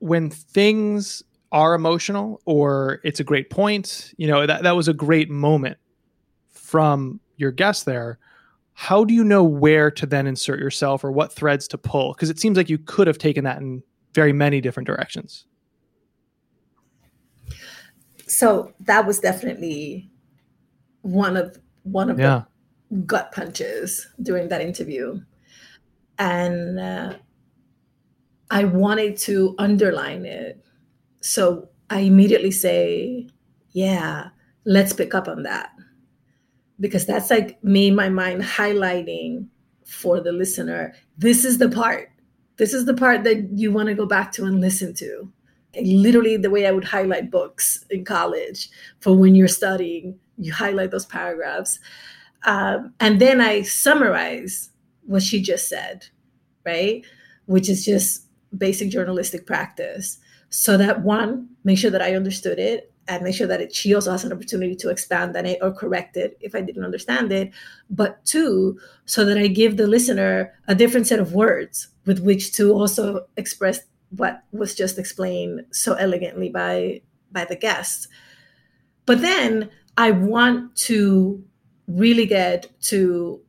when 0.00 0.30
things 0.30 1.22
are 1.52 1.74
emotional 1.74 2.42
or 2.44 3.00
it's 3.04 3.20
a 3.20 3.24
great 3.24 3.50
point. 3.50 4.12
You 4.16 4.26
know, 4.26 4.44
that, 4.48 4.64
that 4.64 4.72
was 4.74 4.88
a 4.88 4.92
great 4.92 5.30
moment 5.30 5.78
from 6.50 7.20
your 7.36 7.52
guest 7.52 7.86
there. 7.86 8.18
How 8.72 9.04
do 9.04 9.14
you 9.14 9.22
know 9.22 9.44
where 9.44 9.92
to 9.92 10.06
then 10.06 10.26
insert 10.26 10.58
yourself 10.58 11.04
or 11.04 11.12
what 11.12 11.32
threads 11.32 11.68
to 11.68 11.78
pull? 11.78 12.14
Because 12.14 12.30
it 12.30 12.40
seems 12.40 12.56
like 12.56 12.68
you 12.68 12.78
could 12.78 13.06
have 13.06 13.18
taken 13.18 13.44
that 13.44 13.58
in 13.58 13.84
very 14.12 14.32
many 14.32 14.60
different 14.60 14.88
directions. 14.88 15.44
So 18.26 18.72
that 18.80 19.06
was 19.06 19.20
definitely 19.20 20.10
one 21.02 21.36
of 21.36 21.60
one 21.84 22.10
of 22.10 22.18
yeah. 22.18 22.42
the 22.90 22.96
gut 23.02 23.30
punches 23.30 24.08
during 24.20 24.48
that 24.48 24.60
interview 24.60 25.20
and 26.18 26.78
uh, 26.78 27.14
I 28.50 28.64
wanted 28.64 29.16
to 29.18 29.54
underline 29.58 30.26
it. 30.26 30.64
So 31.20 31.68
I 31.90 32.00
immediately 32.00 32.50
say, 32.50 33.28
yeah, 33.70 34.28
let's 34.64 34.92
pick 34.92 35.14
up 35.14 35.28
on 35.28 35.42
that. 35.42 35.70
Because 36.80 37.06
that's 37.06 37.30
like 37.30 37.62
me 37.62 37.88
in 37.88 37.94
my 37.94 38.08
mind 38.08 38.42
highlighting 38.42 39.46
for 39.84 40.20
the 40.20 40.32
listener 40.32 40.94
this 41.18 41.44
is 41.44 41.58
the 41.58 41.68
part. 41.68 42.10
This 42.56 42.72
is 42.72 42.86
the 42.86 42.94
part 42.94 43.24
that 43.24 43.48
you 43.54 43.72
want 43.72 43.88
to 43.88 43.94
go 43.94 44.06
back 44.06 44.32
to 44.32 44.44
and 44.44 44.60
listen 44.60 44.94
to. 44.94 45.30
literally, 45.76 46.36
the 46.36 46.50
way 46.50 46.66
I 46.66 46.70
would 46.70 46.84
highlight 46.84 47.32
books 47.32 47.84
in 47.90 48.04
college 48.04 48.70
for 49.00 49.16
when 49.16 49.34
you're 49.34 49.48
studying, 49.48 50.18
you 50.38 50.52
highlight 50.52 50.92
those 50.92 51.06
paragraphs. 51.06 51.80
Um, 52.44 52.94
and 53.00 53.20
then 53.20 53.40
I 53.40 53.62
summarize 53.62 54.70
what 55.06 55.22
she 55.22 55.42
just 55.42 55.68
said, 55.68 56.06
right? 56.64 57.04
Which 57.46 57.68
is 57.68 57.84
just 57.84 58.26
basic 58.56 58.90
journalistic 58.90 59.46
practice. 59.46 60.18
So 60.50 60.76
that 60.76 61.02
one, 61.02 61.48
make 61.64 61.78
sure 61.78 61.90
that 61.90 62.02
I 62.02 62.14
understood 62.14 62.58
it 62.58 62.92
and 63.08 63.22
make 63.22 63.34
sure 63.34 63.46
that 63.46 63.60
it, 63.60 63.74
she 63.74 63.94
also 63.94 64.12
has 64.12 64.24
an 64.24 64.32
opportunity 64.32 64.74
to 64.76 64.88
expand 64.88 65.36
on 65.36 65.46
it 65.46 65.58
or 65.60 65.72
correct 65.72 66.16
it 66.16 66.38
if 66.40 66.54
I 66.54 66.60
didn't 66.60 66.84
understand 66.84 67.32
it. 67.32 67.52
But 67.90 68.24
two, 68.24 68.78
so 69.04 69.24
that 69.24 69.36
I 69.36 69.48
give 69.48 69.76
the 69.76 69.86
listener 69.86 70.54
a 70.68 70.74
different 70.74 71.06
set 71.06 71.18
of 71.18 71.34
words 71.34 71.88
with 72.06 72.20
which 72.20 72.52
to 72.54 72.72
also 72.72 73.26
express 73.36 73.80
what 74.10 74.42
was 74.52 74.74
just 74.74 74.98
explained 74.98 75.66
so 75.72 75.94
elegantly 75.94 76.48
by 76.48 77.02
by 77.32 77.44
the 77.44 77.56
guests. 77.56 78.06
But 79.06 79.20
then 79.20 79.70
I 79.96 80.12
want 80.12 80.76
to 80.76 81.44
really 81.88 82.26
get 82.26 82.70
to 82.82 83.40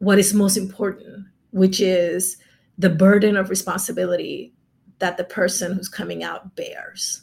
what 0.00 0.18
is 0.18 0.34
most 0.34 0.56
important, 0.56 1.26
which 1.52 1.80
is 1.80 2.36
the 2.76 2.90
burden 2.90 3.36
of 3.36 3.48
responsibility 3.48 4.52
that 4.98 5.16
the 5.16 5.24
person 5.24 5.72
who's 5.72 5.88
coming 5.88 6.22
out 6.24 6.56
bears. 6.56 7.22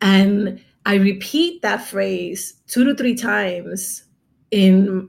And 0.00 0.62
I 0.86 0.96
repeat 0.96 1.62
that 1.62 1.84
phrase 1.84 2.54
two 2.66 2.84
to 2.84 2.94
three 2.94 3.14
times 3.14 4.04
in 4.50 5.08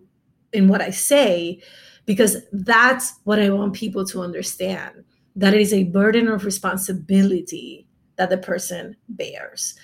in 0.53 0.67
what 0.69 0.81
I 0.81 0.89
say 0.89 1.61
because 2.05 2.37
that's 2.53 3.19
what 3.25 3.39
I 3.39 3.49
want 3.49 3.73
people 3.73 4.05
to 4.05 4.21
understand 4.21 5.03
that 5.35 5.53
it 5.53 5.59
is 5.59 5.73
a 5.73 5.83
burden 5.83 6.27
of 6.29 6.45
responsibility 6.45 7.87
that 8.15 8.29
the 8.29 8.37
person 8.37 8.95
bears. 9.09 9.75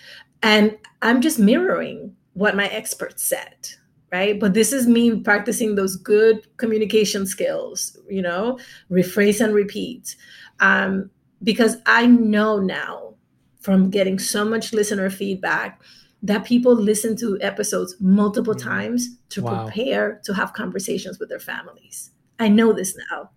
And 0.42 0.78
I'm 1.02 1.22
just 1.22 1.40
mirroring 1.40 2.16
what 2.34 2.56
my 2.56 2.68
experts 2.68 3.24
said, 3.24 3.68
right? 4.12 4.40
But 4.40 4.54
this 4.54 4.74
is 4.74 4.88
me 4.88 5.20
practicing 5.20 5.76
those 5.76 5.96
good 5.96 6.46
communication 6.58 7.26
skills, 7.26 7.98
you 8.10 8.22
know, 8.22 8.60
rephrase 8.90 9.44
and 9.44 9.54
repeat. 9.54 10.16
Um, 10.60 11.10
because 11.44 11.78
I 11.86 12.06
know 12.06 12.60
now 12.60 13.16
from 13.62 13.90
getting 13.90 14.20
so 14.20 14.44
much 14.44 14.74
listener 14.74 15.10
feedback 15.10 15.82
that 16.24 16.46
people 16.46 16.76
listen 16.76 17.16
to 17.18 17.38
episodes 17.42 17.96
multiple 18.00 18.54
mm-hmm. 18.54 18.70
times 18.70 19.18
to 19.30 19.42
wow. 19.42 19.64
prepare 19.64 20.22
to 20.26 20.34
have 20.34 20.54
conversations 20.54 21.20
with 21.20 21.30
their 21.30 21.40
families. 21.40 22.12
I 22.40 22.48
know 22.48 22.74
this 22.74 22.98
now 23.12 23.30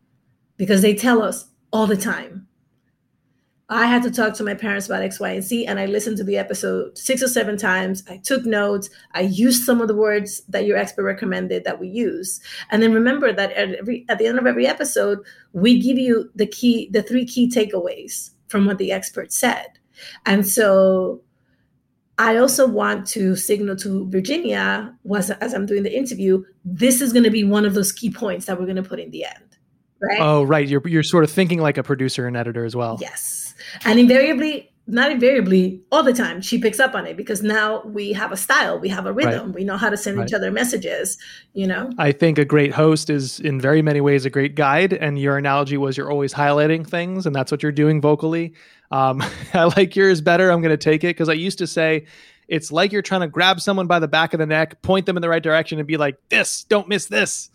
because 0.57 0.83
they 0.83 0.95
tell 0.95 1.23
us 1.23 1.47
all 1.73 1.87
the 1.87 1.97
time. 1.97 2.47
I 3.71 3.87
had 3.87 4.03
to 4.03 4.11
talk 4.11 4.35
to 4.35 4.45
my 4.45 4.53
parents 4.53 4.87
about 4.87 5.03
X, 5.03 5.19
Y, 5.19 5.31
and 5.31 5.43
Z, 5.43 5.67
and 5.67 5.81
I 5.81 5.87
listened 5.87 6.19
to 6.19 6.25
the 6.25 6.37
episode 6.37 6.99
six 6.99 7.23
or 7.23 7.29
seven 7.29 7.57
times. 7.57 8.05
I 8.09 8.19
took 8.19 8.45
notes. 8.45 8.91
I 9.13 9.23
used 9.23 9.65
some 9.65 9.81
of 9.81 9.89
the 9.89 9.97
words 9.97 10.43
that 10.49 10.67
your 10.67 10.77
expert 10.77 11.05
recommended 11.05 11.65
that 11.65 11.81
we 11.81 11.89
use. 11.89 12.41
And 12.71 12.83
then 12.83 12.93
remember 12.93 13.33
that 13.33 13.53
at, 13.53 13.75
every, 13.75 14.05
at 14.11 14.19
the 14.19 14.27
end 14.27 14.39
of 14.39 14.47
every 14.47 14.67
episode, 14.67 15.21
we 15.53 15.81
give 15.81 15.97
you 15.97 16.31
the 16.35 16.47
key, 16.47 16.91
the 16.93 17.03
three 17.03 17.25
key 17.25 17.49
takeaways 17.49 18.31
from 18.49 18.67
what 18.67 18.77
the 18.77 18.93
expert 18.93 19.33
said. 19.33 19.67
And 20.27 20.47
so 20.47 21.23
I 22.19 22.37
also 22.37 22.69
want 22.69 23.07
to 23.09 23.35
signal 23.35 23.77
to 23.77 24.09
Virginia, 24.11 24.95
was 25.05 25.31
as 25.31 25.55
I'm 25.55 25.67
doing 25.67 25.85
the 25.85 25.97
interview, 25.97 26.45
this 26.65 27.01
is 27.01 27.13
going 27.13 27.25
to 27.25 27.31
be 27.31 27.45
one 27.45 27.65
of 27.65 27.75
those 27.75 27.93
key 27.93 28.11
points 28.11 28.45
that 28.47 28.59
we're 28.59 28.67
going 28.67 28.77
to 28.77 28.83
put 28.83 29.01
in 29.01 29.11
the 29.11 29.25
end. 29.25 29.44
Right? 30.09 30.21
Oh, 30.21 30.43
right. 30.43 30.67
You're 30.67 30.87
you're 30.87 31.03
sort 31.03 31.25
of 31.25 31.31
thinking 31.31 31.61
like 31.61 31.79
a 31.79 31.83
producer 31.83 32.27
and 32.27 32.37
editor 32.37 32.65
as 32.65 32.77
well. 32.77 32.99
Yes. 33.01 33.55
And 33.85 33.99
invariably, 33.99 34.71
not 34.87 35.11
invariably, 35.11 35.81
all 35.91 36.03
the 36.03 36.13
time, 36.13 36.43
she 36.43 36.59
picks 36.59 36.79
up 36.79 36.95
on 36.95 37.07
it 37.07 37.17
because 37.17 37.43
now 37.43 37.83
we 37.85 38.13
have 38.13 38.33
a 38.33 38.37
style, 38.37 38.79
we 38.79 38.89
have 38.91 39.07
a 39.07 39.13
rhythm, 39.13 39.47
right. 39.47 39.55
we 39.55 39.65
know 39.65 39.79
how 39.79 39.89
to 39.89 39.97
send 39.97 40.19
right. 40.19 40.29
each 40.29 40.35
other 40.35 40.51
messages, 40.51 41.17
you 41.55 41.67
know? 41.67 41.91
I 41.97 42.13
think 42.13 42.39
a 42.39 42.45
great 42.45 42.73
host 42.73 43.09
is 43.09 43.41
in 43.41 43.61
very 43.61 43.81
many 43.81 44.03
ways 44.03 44.27
a 44.27 44.31
great 44.31 44.55
guide. 44.55 44.93
And 44.93 45.19
your 45.19 45.39
analogy 45.39 45.79
was 45.79 45.97
you're 45.97 46.11
always 46.11 46.35
highlighting 46.35 46.87
things, 46.87 47.25
and 47.25 47.35
that's 47.35 47.51
what 47.51 47.63
you're 47.63 47.73
doing 47.73 48.01
vocally. 48.01 48.53
Um, 48.91 49.23
I 49.55 49.65
like 49.65 49.97
yours 49.97 50.21
better. 50.21 50.51
I'm 50.51 50.61
going 50.61 50.77
to 50.77 50.77
take 50.77 51.03
it 51.03 51.09
because 51.09 51.31
I 51.31 51.35
used 51.35 51.59
to 51.59 51.67
say, 51.67 52.05
it's 52.47 52.71
like 52.71 52.93
you're 52.93 53.01
trying 53.01 53.23
to 53.23 53.29
grab 53.29 53.61
someone 53.61 53.87
by 53.87 53.99
the 53.99 54.09
back 54.09 54.35
of 54.35 54.39
the 54.39 54.47
neck, 54.47 54.83
point 54.83 55.07
them 55.07 55.17
in 55.17 55.23
the 55.23 55.31
right 55.31 55.43
direction, 55.43 55.79
and 55.79 55.89
be 55.89 55.97
like, 55.97 56.17
this, 56.29 56.65
don't 56.65 56.89
miss 56.89 57.07
this. 57.07 57.49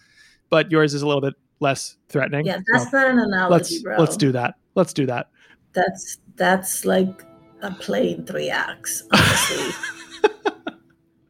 But 0.50 0.72
yours 0.72 0.96
is 0.96 1.04
a 1.04 1.08
little 1.08 1.22
bit 1.22 1.36
less 1.60 1.98
threatening. 2.08 2.46
Yeah, 2.46 2.60
that's 2.72 2.92
so 2.92 2.98
not 2.98 3.12
an 3.12 3.20
analogy, 3.20 3.52
let's, 3.52 3.84
bro. 3.84 3.98
Let's 3.98 4.18
do 4.18 4.32
that. 4.32 4.56
Let's 4.76 4.94
do 4.94 5.06
that 5.08 5.30
that's 5.74 6.18
that's 6.36 6.86
like 6.86 7.26
a 7.62 7.72
play 7.72 8.14
in 8.14 8.26
three 8.26 8.50
acts, 8.50 9.04
honestly. 9.12 9.76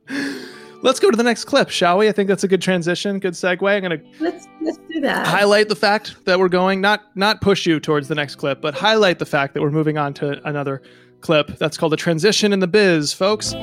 let's 0.84 1.00
go 1.00 1.10
to 1.10 1.18
the 1.18 1.24
next 1.24 1.46
clip, 1.46 1.70
shall 1.70 1.98
we? 1.98 2.08
I 2.08 2.12
think 2.12 2.28
that's 2.28 2.44
a 2.44 2.48
good 2.48 2.62
transition, 2.62 3.20
good 3.20 3.34
segue. 3.34 3.70
I'm 3.70 3.82
gonna 3.82 4.02
let's 4.20 4.48
let's 4.62 4.78
do 4.90 5.02
that. 5.02 5.28
Highlight 5.28 5.70
the 5.70 5.76
fact 5.76 6.26
that 6.26 6.40
we're 6.40 6.50
going 6.50 6.82
not 6.82 7.16
not 7.16 7.42
push 7.42 7.66
you 7.66 7.80
towards 7.80 8.08
the 8.08 8.16
next 8.16 8.36
clip, 8.36 8.62
but 8.62 8.74
highlight 8.74 9.20
the 9.20 9.26
fact 9.26 9.54
that 9.54 9.62
we're 9.62 9.72
moving 9.72 9.98
on 9.98 10.14
to 10.16 10.48
another 10.48 10.82
clip. 11.22 11.58
That's 11.58 11.78
called 11.78 11.94
a 11.94 11.98
transition 11.98 12.54
in 12.54 12.60
the 12.60 12.68
biz, 12.68 13.14
folks. 13.14 13.54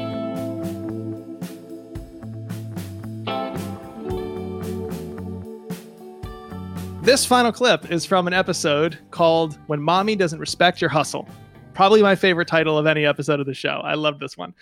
This 7.06 7.24
final 7.24 7.52
clip 7.52 7.88
is 7.88 8.04
from 8.04 8.26
an 8.26 8.32
episode 8.32 8.98
called 9.12 9.60
When 9.68 9.80
Mommy 9.80 10.16
Doesn't 10.16 10.40
Respect 10.40 10.80
Your 10.80 10.90
Hustle. 10.90 11.28
Probably 11.72 12.02
my 12.02 12.16
favorite 12.16 12.48
title 12.48 12.76
of 12.76 12.84
any 12.84 13.06
episode 13.06 13.38
of 13.38 13.46
the 13.46 13.54
show. 13.54 13.80
I 13.84 13.94
love 13.94 14.18
this 14.18 14.36
one. 14.36 14.52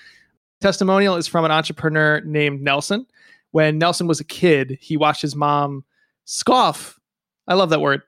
Testimonial 0.60 1.16
is 1.16 1.26
from 1.26 1.46
an 1.46 1.50
entrepreneur 1.50 2.20
named 2.20 2.60
Nelson. 2.60 3.06
When 3.52 3.78
Nelson 3.78 4.06
was 4.06 4.20
a 4.20 4.24
kid, 4.24 4.76
he 4.78 4.98
watched 4.98 5.22
his 5.22 5.34
mom 5.34 5.84
scoff. 6.26 7.00
I 7.48 7.54
love 7.54 7.70
that 7.70 7.80
word 7.80 8.02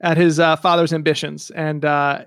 at 0.00 0.16
his 0.16 0.40
uh, 0.40 0.56
father's 0.56 0.92
ambitions. 0.92 1.50
And 1.50 1.84
uh, 1.84 2.24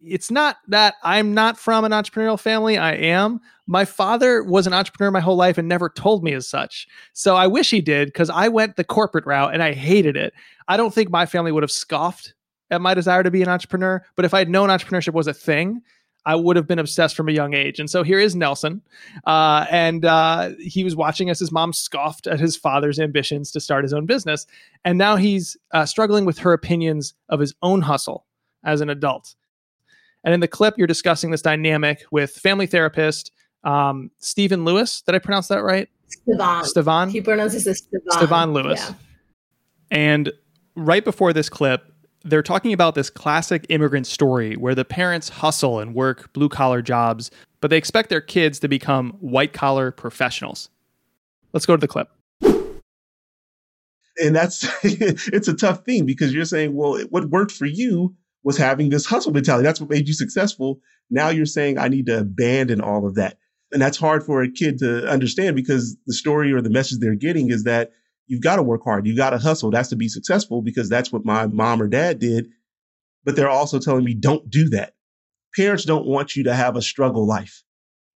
it's 0.00 0.30
not 0.30 0.58
that 0.68 0.94
I'm 1.02 1.34
not 1.34 1.58
from 1.58 1.84
an 1.84 1.92
entrepreneurial 1.92 2.38
family. 2.38 2.78
I 2.78 2.92
am. 2.92 3.40
My 3.66 3.84
father 3.84 4.44
was 4.44 4.66
an 4.66 4.72
entrepreneur 4.72 5.10
my 5.10 5.20
whole 5.20 5.36
life 5.36 5.58
and 5.58 5.68
never 5.68 5.88
told 5.88 6.22
me 6.22 6.32
as 6.34 6.46
such. 6.46 6.86
So 7.12 7.34
I 7.34 7.46
wish 7.46 7.70
he 7.70 7.80
did 7.80 8.08
because 8.08 8.30
I 8.30 8.48
went 8.48 8.76
the 8.76 8.84
corporate 8.84 9.26
route 9.26 9.52
and 9.52 9.62
I 9.62 9.72
hated 9.72 10.16
it. 10.16 10.32
I 10.68 10.76
don't 10.76 10.94
think 10.94 11.10
my 11.10 11.26
family 11.26 11.52
would 11.52 11.62
have 11.62 11.70
scoffed 11.70 12.34
at 12.70 12.80
my 12.80 12.94
desire 12.94 13.22
to 13.22 13.30
be 13.30 13.42
an 13.42 13.48
entrepreneur. 13.48 14.04
But 14.14 14.24
if 14.24 14.34
I'd 14.34 14.48
known 14.48 14.68
entrepreneurship 14.68 15.14
was 15.14 15.26
a 15.26 15.34
thing, 15.34 15.82
I 16.26 16.34
would 16.34 16.56
have 16.56 16.66
been 16.66 16.80
obsessed 16.80 17.14
from 17.14 17.28
a 17.28 17.32
young 17.32 17.54
age. 17.54 17.78
And 17.78 17.88
so 17.88 18.02
here 18.02 18.18
is 18.18 18.34
Nelson. 18.34 18.82
Uh, 19.26 19.64
and 19.70 20.04
uh, 20.04 20.50
he 20.58 20.82
was 20.82 20.96
watching 20.96 21.30
as 21.30 21.38
his 21.38 21.52
mom 21.52 21.72
scoffed 21.72 22.26
at 22.26 22.40
his 22.40 22.56
father's 22.56 22.98
ambitions 22.98 23.52
to 23.52 23.60
start 23.60 23.84
his 23.84 23.92
own 23.92 24.06
business. 24.06 24.44
And 24.84 24.98
now 24.98 25.14
he's 25.14 25.56
uh, 25.70 25.86
struggling 25.86 26.24
with 26.24 26.38
her 26.38 26.52
opinions 26.52 27.14
of 27.28 27.38
his 27.38 27.54
own 27.62 27.80
hustle 27.80 28.26
as 28.64 28.80
an 28.80 28.90
adult. 28.90 29.36
And 30.26 30.34
in 30.34 30.40
the 30.40 30.48
clip, 30.48 30.76
you're 30.76 30.88
discussing 30.88 31.30
this 31.30 31.40
dynamic 31.40 32.04
with 32.10 32.32
family 32.32 32.66
therapist 32.66 33.30
um, 33.62 34.10
Stephen 34.18 34.64
Lewis. 34.64 35.00
Did 35.02 35.14
I 35.14 35.20
pronounce 35.20 35.46
that 35.48 35.62
right? 35.62 35.88
Stevan. 36.08 36.64
Stevan. 36.64 37.10
He 37.10 37.20
pronounces 37.20 37.64
it 37.66 37.76
Stevan. 37.76 38.10
Stevan 38.10 38.52
Lewis. 38.52 38.80
Yeah. 38.80 38.94
And 39.92 40.32
right 40.74 41.04
before 41.04 41.32
this 41.32 41.48
clip, 41.48 41.92
they're 42.24 42.42
talking 42.42 42.72
about 42.72 42.96
this 42.96 43.08
classic 43.08 43.66
immigrant 43.68 44.08
story 44.08 44.56
where 44.56 44.74
the 44.74 44.84
parents 44.84 45.28
hustle 45.28 45.78
and 45.78 45.94
work 45.94 46.32
blue 46.32 46.48
collar 46.48 46.82
jobs, 46.82 47.30
but 47.60 47.70
they 47.70 47.76
expect 47.76 48.08
their 48.08 48.20
kids 48.20 48.58
to 48.58 48.68
become 48.68 49.12
white 49.20 49.52
collar 49.52 49.92
professionals. 49.92 50.70
Let's 51.52 51.66
go 51.66 51.76
to 51.76 51.80
the 51.80 51.86
clip. 51.86 52.08
And 54.18 54.34
that's 54.34 54.66
it's 54.82 55.46
a 55.46 55.54
tough 55.54 55.84
thing 55.84 56.04
because 56.04 56.34
you're 56.34 56.44
saying, 56.44 56.74
well, 56.74 56.98
what 57.10 57.26
worked 57.26 57.52
for 57.52 57.66
you 57.66 58.16
was 58.46 58.56
having 58.56 58.90
this 58.90 59.04
hustle 59.04 59.32
mentality. 59.32 59.64
That's 59.64 59.80
what 59.80 59.90
made 59.90 60.06
you 60.06 60.14
successful. 60.14 60.78
Now 61.10 61.30
you're 61.30 61.46
saying 61.46 61.78
I 61.78 61.88
need 61.88 62.06
to 62.06 62.20
abandon 62.20 62.80
all 62.80 63.04
of 63.04 63.16
that. 63.16 63.38
And 63.72 63.82
that's 63.82 63.98
hard 63.98 64.22
for 64.22 64.40
a 64.40 64.48
kid 64.48 64.78
to 64.78 65.04
understand 65.08 65.56
because 65.56 65.96
the 66.06 66.14
story 66.14 66.52
or 66.52 66.60
the 66.60 66.70
message 66.70 67.00
they're 67.00 67.16
getting 67.16 67.50
is 67.50 67.64
that 67.64 67.90
you've 68.28 68.44
got 68.44 68.56
to 68.56 68.62
work 68.62 68.82
hard. 68.84 69.04
You've 69.04 69.16
got 69.16 69.30
to 69.30 69.38
hustle. 69.38 69.72
That's 69.72 69.88
to 69.88 69.96
be 69.96 70.06
successful 70.06 70.62
because 70.62 70.88
that's 70.88 71.10
what 71.10 71.24
my 71.24 71.48
mom 71.48 71.82
or 71.82 71.88
dad 71.88 72.20
did. 72.20 72.46
But 73.24 73.34
they're 73.34 73.50
also 73.50 73.80
telling 73.80 74.04
me 74.04 74.14
don't 74.14 74.48
do 74.48 74.68
that. 74.68 74.94
Parents 75.56 75.84
don't 75.84 76.06
want 76.06 76.36
you 76.36 76.44
to 76.44 76.54
have 76.54 76.76
a 76.76 76.82
struggle 76.82 77.26
life. 77.26 77.64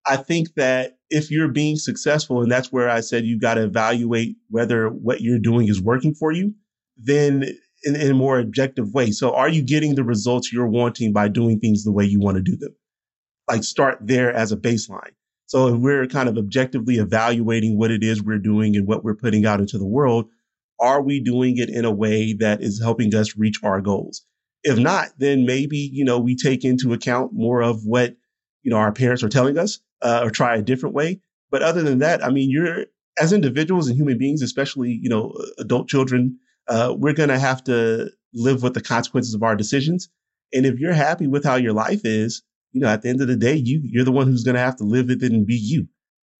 I 0.07 0.19
think 0.19 0.49
that 0.57 0.99
if 1.09 1.31
you're 1.31 1.49
being 1.49 1.77
successful, 1.77 2.43
and 2.43 2.53
that's 2.53 2.71
where 2.71 2.91
I 2.91 3.01
said 3.01 3.25
you've 3.25 3.41
got 3.41 3.55
to 3.55 3.65
evaluate 3.65 4.37
whether 4.51 4.91
what 4.91 5.23
you're 5.23 5.39
doing 5.39 5.69
is 5.69 5.81
working 5.81 6.15
for 6.15 6.33
you, 6.33 6.53
then 6.99 7.47
in, 7.85 7.97
in 7.97 8.11
a 8.11 8.15
more 8.15 8.39
objective 8.39 8.93
way. 8.93 9.11
So 9.11 9.35
are 9.35 9.49
you 9.49 9.63
getting 9.63 9.95
the 9.95 10.05
results 10.05 10.53
you're 10.53 10.69
wanting 10.69 11.13
by 11.13 11.29
doing 11.29 11.61
things 11.61 11.85
the 11.85 11.93
way 11.93 12.05
you 12.05 12.21
want 12.21 12.37
to 12.37 12.43
do 12.43 12.57
them? 12.57 12.75
Like 13.49 13.65
start 13.65 13.99
there 14.01 14.33
as 14.33 14.53
a 14.53 14.57
baseline. 14.57 15.13
So 15.47 15.69
if 15.69 15.81
we're 15.81 16.07
kind 16.07 16.29
of 16.29 16.37
objectively 16.37 16.97
evaluating 16.97 17.79
what 17.79 17.91
it 17.91 18.05
is 18.05 18.23
we're 18.23 18.39
doing 18.39 18.77
and 18.77 18.87
what 18.87 19.03
we're 19.03 19.15
putting 19.15 19.47
out 19.47 19.61
into 19.61 19.79
the 19.79 19.87
world, 19.87 20.27
are 20.79 21.03
we 21.03 21.21
doing 21.21 21.57
it 21.57 21.71
in 21.71 21.85
a 21.85 21.91
way 21.91 22.35
that 22.35 22.63
is 22.63 22.81
helping 22.81 23.15
us 23.15 23.37
reach 23.37 23.59
our 23.63 23.81
goals? 23.81 24.25
If 24.63 24.79
not, 24.79 25.09
then 25.19 25.47
maybe, 25.47 25.79
you 25.79 26.05
know, 26.05 26.19
we 26.19 26.37
take 26.37 26.65
into 26.65 26.93
account 26.93 27.33
more 27.33 27.63
of 27.63 27.85
what, 27.85 28.17
you 28.63 28.71
know, 28.71 28.77
our 28.77 28.93
parents 28.93 29.23
are 29.23 29.29
telling 29.29 29.57
us, 29.57 29.79
uh, 30.03 30.21
or 30.25 30.31
try 30.31 30.57
a 30.57 30.63
different 30.63 30.95
way. 30.95 31.21
But 31.51 31.63
other 31.63 31.83
than 31.83 32.01
that, 32.01 32.23
I 32.23 32.31
mean, 32.31 32.51
you're 32.51 32.85
as 33.19 33.33
individuals 33.33 33.89
and 33.89 33.97
human 33.97 34.19
beings, 34.19 34.43
especially, 34.43 34.99
you 35.01 35.09
know, 35.09 35.33
adult 35.59 35.89
children, 35.89 36.39
uh, 36.69 36.95
we're 36.97 37.13
going 37.13 37.29
to 37.29 37.39
have 37.39 37.63
to 37.65 38.11
live 38.35 38.63
with 38.63 38.75
the 38.75 38.81
consequences 38.81 39.35
of 39.35 39.43
our 39.43 39.57
decisions. 39.57 40.09
And 40.53 40.67
if 40.67 40.79
you're 40.79 40.93
happy 40.93 41.27
with 41.27 41.45
how 41.45 41.57
your 41.57 41.73
life 41.73 42.03
is, 42.05 42.43
you 42.73 42.81
know, 42.81 42.89
at 42.89 43.03
the 43.03 43.09
end 43.09 43.21
of 43.21 43.29
the 43.29 43.37
day, 43.37 43.55
you 43.55 43.81
you're 43.83 44.05
the 44.05 44.13
one 44.13 44.27
who's 44.27 44.45
going 44.45 44.55
to 44.55 44.61
have 44.61 44.77
to 44.77 44.85
live 44.85 45.11
it 45.11 45.23
and 45.23 45.47
be 45.47 45.57
you. 45.57 45.89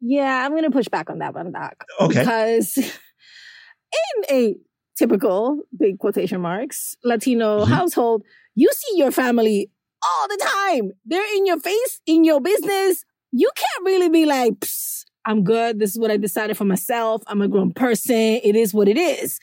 Yeah, 0.01 0.45
I'm 0.45 0.53
going 0.53 0.65
to 0.65 0.71
push 0.71 0.89
back 0.89 1.11
on 1.11 1.19
that 1.19 1.35
one, 1.35 1.53
Doc. 1.53 1.85
Okay. 2.01 2.21
Because 2.21 2.77
in 2.77 4.25
a 4.31 4.55
typical 4.97 5.61
big 5.79 5.99
quotation 5.99 6.41
marks 6.41 6.97
Latino 7.05 7.61
mm-hmm. 7.61 7.73
household, 7.73 8.23
you 8.55 8.69
see 8.73 8.99
your 8.99 9.11
family 9.11 9.71
all 10.03 10.29
the 10.29 10.49
time. 10.67 10.93
They're 11.05 11.37
in 11.37 11.47
your 11.47 11.59
face, 11.59 12.01
in 12.07 12.25
your 12.25 12.41
business. 12.41 13.05
You 13.33 13.51
can't 13.57 13.85
really 13.85 14.09
be 14.09 14.27
like, 14.27 14.55
I'm 15.25 15.45
good. 15.45 15.79
This 15.79 15.91
is 15.91 15.99
what 15.99 16.11
I 16.11 16.17
decided 16.17 16.57
for 16.57 16.65
myself. 16.65 17.23
I'm 17.27 17.43
a 17.43 17.49
grown 17.49 17.73
person. 17.73 18.17
It 18.17 18.57
is 18.57 18.73
what 18.73 18.89
it 18.89 18.97
is. 18.97 19.39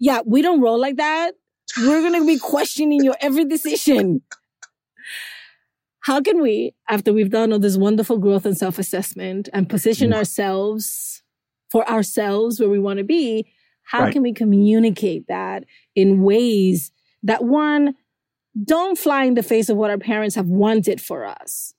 Yeah, 0.00 0.20
we 0.24 0.42
don't 0.42 0.60
roll 0.60 0.80
like 0.80 0.96
that. 0.96 1.34
We're 1.78 2.00
going 2.00 2.20
to 2.20 2.26
be 2.26 2.38
questioning 2.38 3.04
your 3.04 3.16
every 3.20 3.44
decision. 3.44 4.22
How 6.00 6.20
can 6.20 6.40
we, 6.40 6.74
after 6.88 7.12
we've 7.12 7.30
done 7.30 7.52
all 7.52 7.58
this 7.58 7.76
wonderful 7.76 8.18
growth 8.18 8.46
and 8.46 8.56
self 8.56 8.78
assessment 8.78 9.48
and 9.52 9.68
position 9.68 10.12
ourselves 10.14 11.22
for 11.70 11.88
ourselves 11.88 12.58
where 12.58 12.70
we 12.70 12.78
want 12.78 12.98
to 12.98 13.04
be, 13.04 13.52
how 13.82 14.04
right. 14.04 14.12
can 14.12 14.22
we 14.22 14.32
communicate 14.32 15.26
that 15.28 15.64
in 15.94 16.22
ways 16.22 16.90
that 17.22 17.44
one, 17.44 17.94
don't 18.64 18.98
fly 18.98 19.24
in 19.24 19.34
the 19.34 19.42
face 19.42 19.68
of 19.68 19.76
what 19.76 19.90
our 19.90 19.98
parents 19.98 20.34
have 20.34 20.46
wanted 20.46 21.00
for 21.00 21.26
us, 21.26 21.74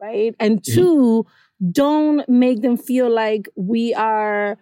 right? 0.00 0.34
And 0.40 0.60
mm-hmm. 0.60 0.74
two, 0.74 1.26
don't 1.70 2.28
make 2.28 2.62
them 2.62 2.76
feel 2.76 3.08
like 3.08 3.48
we 3.56 3.94
are 3.94 4.58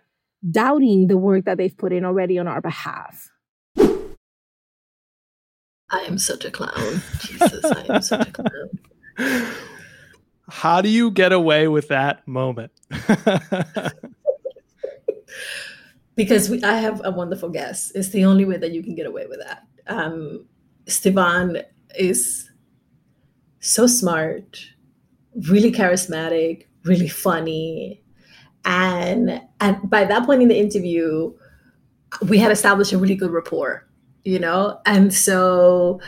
doubting 0.50 1.06
the 1.08 1.16
work 1.16 1.44
that 1.44 1.58
they've 1.58 1.76
put 1.76 1.92
in 1.92 2.04
already 2.04 2.38
on 2.38 2.46
our 2.46 2.60
behalf. 2.60 3.30
I 5.90 6.00
am 6.00 6.18
such 6.18 6.44
a 6.44 6.50
clown. 6.50 7.02
Jesus, 7.20 7.64
I 7.64 7.94
am 7.94 8.02
such 8.02 8.28
a 8.28 8.32
clown. 8.32 8.68
How 10.50 10.80
do 10.80 10.88
you 10.88 11.10
get 11.10 11.32
away 11.32 11.68
with 11.68 11.88
that 11.88 12.26
moment? 12.26 12.72
because 16.14 16.48
we, 16.50 16.62
I 16.62 16.74
have 16.74 17.00
a 17.04 17.10
wonderful 17.10 17.48
guest. 17.48 17.92
It's 17.94 18.10
the 18.10 18.24
only 18.24 18.44
way 18.44 18.56
that 18.56 18.72
you 18.72 18.82
can 18.82 18.94
get 18.94 19.06
away 19.06 19.26
with 19.26 19.40
that. 19.40 19.66
Um, 19.86 20.46
Stevan 20.86 21.62
is 21.98 22.50
so 23.60 23.86
smart, 23.86 24.64
really 25.48 25.72
charismatic, 25.72 26.66
really 26.84 27.08
funny. 27.08 28.02
And, 28.68 29.42
and 29.60 29.90
by 29.90 30.04
that 30.04 30.26
point 30.26 30.42
in 30.42 30.48
the 30.48 30.58
interview, 30.58 31.32
we 32.28 32.38
had 32.38 32.52
established 32.52 32.92
a 32.92 32.98
really 32.98 33.14
good 33.14 33.30
rapport, 33.30 33.88
you 34.24 34.38
know? 34.38 34.78
And 34.84 35.12
so 35.12 36.00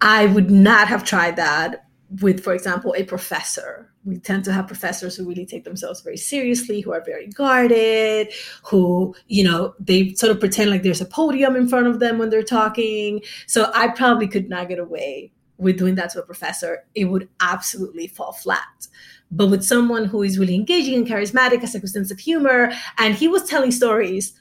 I 0.00 0.26
would 0.26 0.50
not 0.50 0.88
have 0.88 1.04
tried 1.04 1.36
that 1.36 1.84
with, 2.22 2.42
for 2.42 2.54
example, 2.54 2.94
a 2.96 3.04
professor. 3.04 3.92
We 4.06 4.18
tend 4.18 4.44
to 4.44 4.52
have 4.52 4.66
professors 4.66 5.14
who 5.14 5.28
really 5.28 5.44
take 5.44 5.64
themselves 5.64 6.00
very 6.00 6.16
seriously, 6.16 6.80
who 6.80 6.92
are 6.92 7.02
very 7.04 7.26
guarded, 7.26 8.32
who, 8.64 9.14
you 9.26 9.44
know, 9.44 9.74
they 9.78 10.14
sort 10.14 10.30
of 10.30 10.40
pretend 10.40 10.70
like 10.70 10.84
there's 10.84 11.00
a 11.02 11.06
podium 11.06 11.54
in 11.54 11.68
front 11.68 11.86
of 11.86 12.00
them 12.00 12.16
when 12.16 12.30
they're 12.30 12.42
talking. 12.42 13.20
So 13.46 13.70
I 13.74 13.88
probably 13.88 14.28
could 14.28 14.48
not 14.48 14.68
get 14.68 14.78
away 14.78 15.32
with 15.58 15.76
doing 15.76 15.96
that 15.96 16.10
to 16.10 16.20
a 16.20 16.26
professor. 16.26 16.84
It 16.94 17.06
would 17.06 17.28
absolutely 17.40 18.06
fall 18.06 18.32
flat. 18.32 18.86
But 19.30 19.48
with 19.48 19.64
someone 19.64 20.06
who 20.06 20.22
is 20.22 20.38
really 20.38 20.54
engaging 20.54 20.94
and 20.94 21.06
charismatic, 21.06 21.60
has 21.60 21.74
a 21.74 21.80
good 21.80 21.90
sense 21.90 22.10
of 22.10 22.18
humor, 22.18 22.72
and 22.98 23.14
he 23.14 23.28
was 23.28 23.44
telling 23.44 23.70
stories 23.70 24.32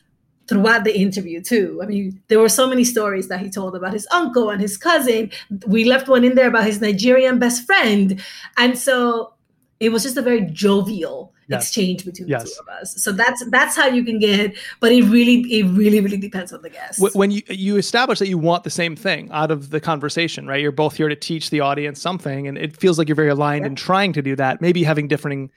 throughout 0.48 0.84
the 0.84 0.98
interview 0.98 1.42
too. 1.42 1.80
I 1.82 1.88
mean, 1.88 2.22
there 2.28 2.40
were 2.40 2.50
so 2.50 2.68
many 2.68 2.84
stories 2.84 3.28
that 3.30 3.40
he 3.40 3.50
told 3.50 3.76
about 3.76 3.94
his 3.94 4.08
uncle 4.12 4.50
and 4.50 4.62
his 4.62 4.78
cousin. 4.78 5.32
We 5.66 5.86
left 5.86 6.08
one 6.08 6.24
in 6.24 6.36
there 6.36 6.48
about 6.48 6.66
his 6.66 6.82
Nigerian 6.82 7.40
best 7.40 7.66
friend. 7.66 8.22
And 8.58 8.78
so 8.78 9.34
it 9.80 9.90
was 9.90 10.04
just 10.04 10.18
a 10.18 10.22
very 10.22 10.42
jovial 10.42 11.34
yes. 11.48 11.64
exchange 11.64 12.06
between 12.06 12.28
yes. 12.28 12.44
the 12.44 12.50
two 12.50 12.56
of 12.62 12.68
us. 12.82 13.04
So 13.04 13.12
that's 13.12 13.44
that's 13.50 13.76
how 13.76 13.88
you 13.88 14.04
can 14.04 14.20
get, 14.20 14.56
but 14.80 14.92
it 14.92 15.04
really 15.04 15.42
it 15.52 15.64
really 15.66 16.00
really 16.00 16.18
depends 16.18 16.54
on 16.54 16.62
the 16.62 16.70
guest. 16.70 17.02
When 17.14 17.32
you 17.32 17.42
you 17.50 17.78
establish 17.78 18.20
that 18.20 18.28
you 18.28 18.38
want 18.38 18.64
the 18.64 18.70
same 18.70 18.96
thing 18.96 19.30
out 19.32 19.52
of 19.52 19.70
the 19.70 19.82
conversation, 19.82 20.48
right? 20.48 20.62
You're 20.62 20.72
both 20.72 20.96
here 20.96 21.10
to 21.10 21.16
teach 21.16 21.50
the 21.50 21.60
audience 21.60 22.02
something, 22.02 22.48
and 22.48 22.58
it 22.58 22.78
feels 22.78 22.98
like 22.98 23.08
you're 23.08 23.16
very 23.16 23.30
aligned 23.30 23.66
in 23.66 23.76
trying 23.76 24.14
to 24.14 24.22
do 24.22 24.36
that. 24.38 24.62
Maybe 24.62 24.84
having 24.84 25.08
differing 25.08 25.52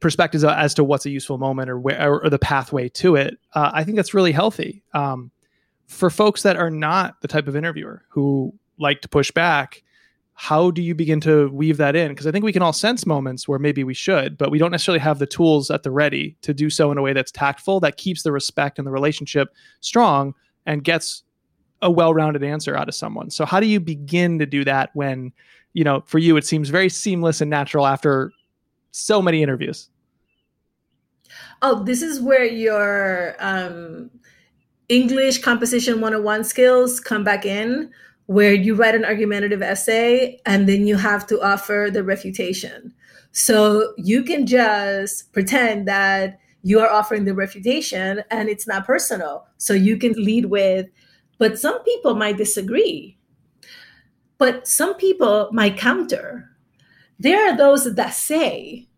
perspectives 0.00 0.44
as 0.44 0.74
to 0.74 0.84
what's 0.84 1.06
a 1.06 1.10
useful 1.10 1.38
moment 1.38 1.70
or 1.70 1.78
where 1.78 2.20
or 2.20 2.28
the 2.28 2.38
pathway 2.38 2.88
to 2.90 3.16
it. 3.16 3.38
Uh, 3.54 3.70
I 3.72 3.84
think 3.84 3.96
that's 3.96 4.12
really 4.12 4.32
healthy 4.32 4.82
um, 4.92 5.30
for 5.86 6.10
folks 6.10 6.42
that 6.42 6.56
are 6.56 6.70
not 6.70 7.20
the 7.20 7.28
type 7.28 7.46
of 7.46 7.56
interviewer 7.56 8.04
who 8.08 8.52
like 8.78 9.00
to 9.02 9.08
push 9.08 9.30
back. 9.30 9.82
How 10.42 10.72
do 10.72 10.82
you 10.82 10.94
begin 10.94 11.20
to 11.20 11.48
weave 11.50 11.76
that 11.76 11.94
in? 11.94 12.08
Because 12.08 12.26
I 12.26 12.32
think 12.32 12.44
we 12.44 12.52
can 12.52 12.62
all 12.62 12.72
sense 12.72 13.06
moments 13.06 13.46
where 13.46 13.58
maybe 13.58 13.84
we 13.84 13.94
should, 13.94 14.36
but 14.36 14.50
we 14.50 14.58
don't 14.58 14.72
necessarily 14.72 14.98
have 14.98 15.18
the 15.18 15.26
tools 15.26 15.70
at 15.70 15.84
the 15.84 15.90
ready 15.90 16.36
to 16.42 16.52
do 16.52 16.68
so 16.68 16.90
in 16.90 16.98
a 16.98 17.02
way 17.02 17.12
that's 17.12 17.30
tactful, 17.30 17.78
that 17.80 17.96
keeps 17.96 18.24
the 18.24 18.32
respect 18.32 18.78
and 18.78 18.86
the 18.86 18.90
relationship 18.90 19.54
strong, 19.80 20.34
and 20.66 20.82
gets 20.82 21.22
a 21.80 21.90
well-rounded 21.90 22.42
answer 22.42 22.76
out 22.76 22.88
of 22.88 22.94
someone. 22.94 23.30
So 23.30 23.44
how 23.44 23.60
do 23.60 23.66
you 23.66 23.78
begin 23.78 24.38
to 24.40 24.46
do 24.46 24.64
that 24.64 24.90
when, 24.94 25.32
you 25.74 25.84
know, 25.84 26.02
for 26.06 26.18
you 26.18 26.36
it 26.36 26.44
seems 26.44 26.68
very 26.70 26.88
seamless 26.88 27.40
and 27.40 27.50
natural 27.50 27.86
after 27.86 28.32
so 28.90 29.22
many 29.22 29.42
interviews? 29.42 29.88
oh, 31.62 31.82
this 31.84 32.02
is 32.02 32.20
where 32.20 32.44
your 32.44 33.36
um, 33.38 34.10
English 34.88 35.38
composition 35.38 36.00
101 36.00 36.44
skills 36.44 37.00
come 37.00 37.24
back 37.24 37.46
in, 37.46 37.90
where 38.26 38.52
you 38.52 38.74
write 38.74 38.94
an 38.94 39.04
argumentative 39.04 39.62
essay 39.62 40.40
and 40.46 40.68
then 40.68 40.86
you 40.86 40.96
have 40.96 41.26
to 41.26 41.40
offer 41.42 41.88
the 41.92 42.04
refutation. 42.04 42.94
So 43.32 43.94
you 43.96 44.22
can 44.22 44.46
just 44.46 45.32
pretend 45.32 45.88
that 45.88 46.38
you 46.62 46.80
are 46.80 46.90
offering 46.90 47.24
the 47.24 47.34
refutation 47.34 48.22
and 48.30 48.48
it's 48.48 48.66
not 48.66 48.86
personal. 48.86 49.46
So 49.58 49.74
you 49.74 49.96
can 49.96 50.12
lead 50.12 50.46
with, 50.46 50.86
but 51.38 51.58
some 51.58 51.82
people 51.82 52.14
might 52.14 52.36
disagree. 52.36 53.18
But 54.38 54.68
some 54.68 54.94
people 54.94 55.48
might 55.52 55.76
counter. 55.76 56.48
There 57.18 57.48
are 57.48 57.56
those 57.56 57.94
that 57.94 58.14
say, 58.14 58.88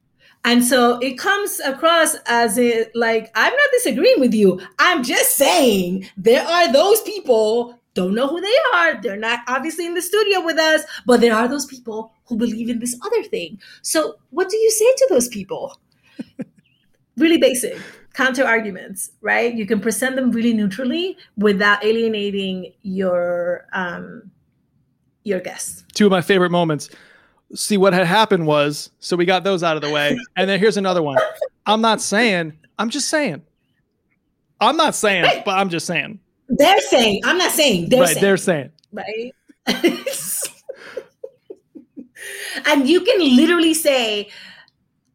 and 0.44 0.62
so 0.62 0.98
it 0.98 1.18
comes 1.18 1.60
across 1.60 2.16
as 2.26 2.58
it 2.58 2.90
like, 2.94 3.30
I'm 3.34 3.52
not 3.52 3.70
disagreeing 3.72 4.20
with 4.20 4.34
you. 4.34 4.60
I'm 4.78 5.02
just 5.02 5.36
saying 5.36 6.06
there 6.16 6.46
are 6.46 6.70
those 6.70 7.00
people, 7.02 7.80
don't 7.94 8.14
know 8.14 8.26
who 8.26 8.40
they 8.40 8.56
are. 8.74 9.00
They're 9.00 9.16
not 9.16 9.40
obviously 9.48 9.86
in 9.86 9.94
the 9.94 10.02
studio 10.02 10.44
with 10.44 10.58
us, 10.58 10.82
but 11.06 11.20
there 11.20 11.34
are 11.34 11.48
those 11.48 11.66
people 11.66 12.12
who 12.26 12.36
believe 12.36 12.68
in 12.68 12.78
this 12.78 12.98
other 13.04 13.22
thing. 13.24 13.60
So 13.82 14.16
what 14.30 14.48
do 14.48 14.56
you 14.56 14.70
say 14.70 14.92
to 14.96 15.06
those 15.10 15.28
people? 15.28 15.78
really 17.16 17.38
basic 17.38 17.78
counter 18.12 18.44
arguments, 18.44 19.12
right? 19.20 19.54
You 19.54 19.66
can 19.66 19.80
present 19.80 20.16
them 20.16 20.30
really 20.30 20.54
neutrally 20.54 21.16
without 21.36 21.84
alienating 21.84 22.72
your 22.82 23.66
um 23.72 24.30
your 25.24 25.40
guests. 25.40 25.84
Two 25.94 26.06
of 26.06 26.10
my 26.10 26.20
favorite 26.20 26.50
moments 26.50 26.90
see 27.54 27.76
what 27.76 27.92
had 27.92 28.06
happened 28.06 28.46
was 28.46 28.90
so 29.00 29.16
we 29.16 29.24
got 29.24 29.44
those 29.44 29.62
out 29.62 29.76
of 29.76 29.82
the 29.82 29.90
way 29.90 30.18
and 30.36 30.48
then 30.48 30.58
here's 30.58 30.76
another 30.76 31.02
one 31.02 31.18
i'm 31.66 31.80
not 31.80 32.00
saying 32.00 32.52
i'm 32.78 32.90
just 32.90 33.08
saying 33.08 33.40
i'm 34.60 34.76
not 34.76 34.94
saying 34.94 35.22
right. 35.22 35.44
but 35.44 35.56
i'm 35.56 35.68
just 35.68 35.86
saying 35.86 36.18
they're 36.58 36.80
saying 36.80 37.20
i'm 37.24 37.38
not 37.38 37.52
saying 37.52 37.88
they're 37.88 38.00
right, 38.00 38.08
saying 38.08 38.22
they're 38.22 38.36
saying. 38.36 38.70
right? 38.92 39.32
And 42.66 42.88
you 42.88 43.02
can 43.02 43.36
literally 43.36 43.74
say 43.74 44.30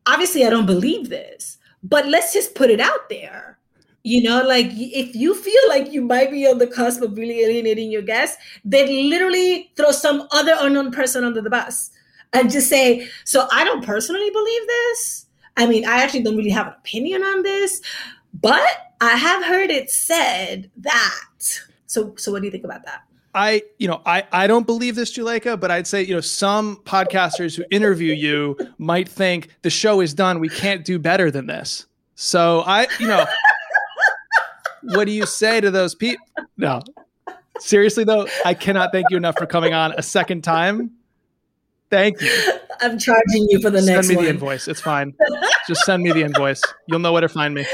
obviously 0.06 0.46
i 0.46 0.50
don't 0.50 0.66
believe 0.66 1.10
this 1.10 1.58
but 1.84 2.08
let's 2.08 2.34
just 2.34 2.56
put 2.56 2.70
it 2.70 2.80
out 2.82 3.10
there. 3.10 3.58
You 4.04 4.24
know 4.24 4.44
like 4.44 4.68
if 4.70 5.16
you 5.16 5.34
feel 5.36 5.62
like 5.68 5.92
you 5.92 6.02
might 6.02 6.32
be 6.32 6.48
on 6.48 6.58
the 6.58 6.68
cusp 6.68 7.02
of 7.02 7.18
really 7.18 7.42
alienating 7.42 7.92
your 7.92 8.02
guests 8.02 8.38
then 8.64 8.88
literally 9.10 9.72
throw 9.76 9.92
some 9.92 10.28
other 10.32 10.56
unknown 10.60 10.92
person 10.92 11.24
under 11.24 11.42
the 11.42 11.50
bus 11.50 11.92
and 12.34 12.52
just 12.52 12.70
say, 12.70 13.08
so 13.26 13.48
I 13.52 13.64
don't 13.64 13.84
personally 13.84 14.30
believe 14.30 14.68
this. 14.68 15.26
I 15.58 15.66
mean, 15.66 15.88
I 15.88 16.04
actually 16.04 16.24
don't 16.24 16.38
really 16.38 16.52
have 16.52 16.68
an 16.68 16.74
opinion 16.74 17.24
on 17.24 17.44
this, 17.44 17.82
but 18.34 18.68
I 19.02 19.16
have 19.16 19.44
heard 19.44 19.70
it 19.70 19.90
said 19.90 20.70
that. 20.78 21.60
So, 21.88 22.14
so 22.18 22.32
what 22.32 22.42
do 22.42 22.46
you 22.46 22.52
think 22.52 22.64
about 22.64 22.86
that? 22.86 23.04
I, 23.36 23.62
you 23.78 23.88
know, 23.88 24.02
I, 24.06 24.24
I 24.32 24.48
don't 24.48 24.66
believe 24.66 24.96
this, 24.96 25.16
Juleyka, 25.16 25.60
but 25.60 25.70
I'd 25.70 25.86
say, 25.86 26.04
you 26.04 26.16
know, 26.16 26.22
some 26.22 26.78
podcasters 26.78 27.56
who 27.56 27.64
interview 27.70 28.14
you 28.14 28.58
might 28.80 29.08
think 29.08 29.50
the 29.62 29.70
show 29.70 30.02
is 30.02 30.14
done. 30.14 30.40
We 30.40 30.50
can't 30.50 30.84
do 30.84 30.98
better 30.98 31.30
than 31.30 31.46
this. 31.46 31.86
So 32.16 32.64
I, 32.66 32.88
you 33.00 33.08
know, 33.08 33.26
what 34.82 35.06
do 35.06 35.12
you 35.12 35.26
say 35.26 35.62
to 35.62 35.72
those 35.72 35.94
people? 35.94 36.26
No, 36.58 36.82
seriously 37.60 38.04
though, 38.04 38.28
I 38.46 38.54
cannot 38.56 38.92
thank 38.92 39.08
you 39.10 39.18
enough 39.18 39.38
for 39.38 39.46
coming 39.46 39.74
on 39.74 39.94
a 39.94 40.02
second 40.02 40.44
time. 40.44 40.92
Thank 41.90 42.22
you. 42.22 42.32
I'm 42.82 43.00
charging 43.00 43.48
you 43.50 43.62
for 43.62 43.70
the 43.70 43.82
send 43.82 43.96
next 43.96 44.08
Send 44.08 44.20
me 44.20 44.26
the 44.26 44.30
invoice. 44.30 44.68
It's 44.68 44.82
fine. 44.82 45.14
Just 45.68 45.86
send 45.86 46.04
me 46.04 46.12
the 46.12 46.24
invoice. 46.24 46.62
You'll 46.88 47.00
know 47.00 47.12
where 47.14 47.22
to 47.22 47.30
find 47.30 47.54
me. 47.54 47.66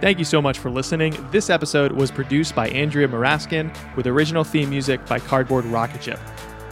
Thank 0.00 0.18
you 0.18 0.24
so 0.24 0.40
much 0.40 0.58
for 0.58 0.70
listening. 0.70 1.14
This 1.30 1.50
episode 1.50 1.92
was 1.92 2.10
produced 2.10 2.54
by 2.54 2.70
Andrea 2.70 3.06
Maraskin 3.06 3.70
with 3.96 4.06
original 4.06 4.44
theme 4.44 4.70
music 4.70 5.04
by 5.04 5.18
Cardboard 5.18 5.66
Rocket 5.66 6.02
Ship. 6.02 6.18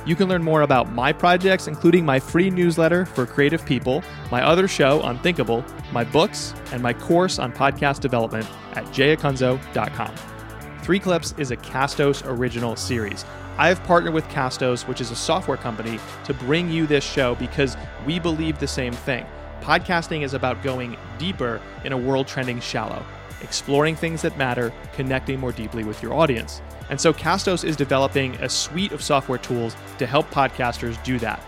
You 0.07 0.17
can 0.17 0.31
learn 0.31 0.43
more 0.43 0.63
about 0.63 0.95
my 0.95 1.13
projects, 1.13 1.69
including 1.69 2.07
my 2.07 2.19
free 2.19 2.49
newsletter 2.49 3.05
for 3.05 3.27
creative 3.27 3.67
people, 3.67 4.03
my 4.31 4.43
other 4.43 4.67
show, 4.67 5.03
Unthinkable, 5.03 5.63
my 5.93 6.05
books, 6.05 6.55
and 6.73 6.83
my 6.83 6.95
course 6.95 7.39
on 7.39 7.53
podcast 7.53 8.01
development 8.01 8.47
at 8.73 8.87
jayacunzo.com. 8.87 10.15
Three 10.83 10.99
Clips 10.99 11.35
is 11.37 11.51
a 11.51 11.57
Castos 11.59 12.23
original 12.25 12.77
series. 12.77 13.27
I 13.59 13.69
have 13.69 13.85
partnered 13.85 14.15
with 14.15 14.25
Castos, 14.29 14.89
which 14.89 15.03
is 15.03 15.11
a 15.11 15.17
software 15.17 15.59
company, 15.59 16.01
to 16.25 16.33
bring 16.33 16.71
you 16.71 16.87
this 16.87 17.05
show 17.05 17.35
because 17.35 17.77
we 18.07 18.19
believe 18.19 18.59
the 18.59 18.67
same 18.67 18.95
thing. 18.95 19.27
Podcasting 19.61 20.23
is 20.23 20.33
about 20.33 20.63
going 20.63 20.97
deeper 21.19 21.61
in 21.85 21.93
a 21.93 21.99
world 21.99 22.27
trending 22.27 22.59
shallow 22.59 23.05
exploring 23.43 23.97
things 23.97 24.23
that 24.23 24.37
matter, 24.37 24.73
connecting 24.95 25.39
more 25.39 25.53
deeply 25.53 25.85
with 25.85 26.03
your 26.03 26.15
audience. 26.15 26.63
And 26.91 27.01
so 27.01 27.13
Castos 27.13 27.65
is 27.65 27.77
developing 27.77 28.35
a 28.37 28.49
suite 28.49 28.93
of 28.93 29.03
software 29.03 29.39
tools 29.39 29.77
to 29.99 30.07
help 30.07 30.31
podcasters 30.31 31.03
do 31.05 31.19
that. 31.19 31.43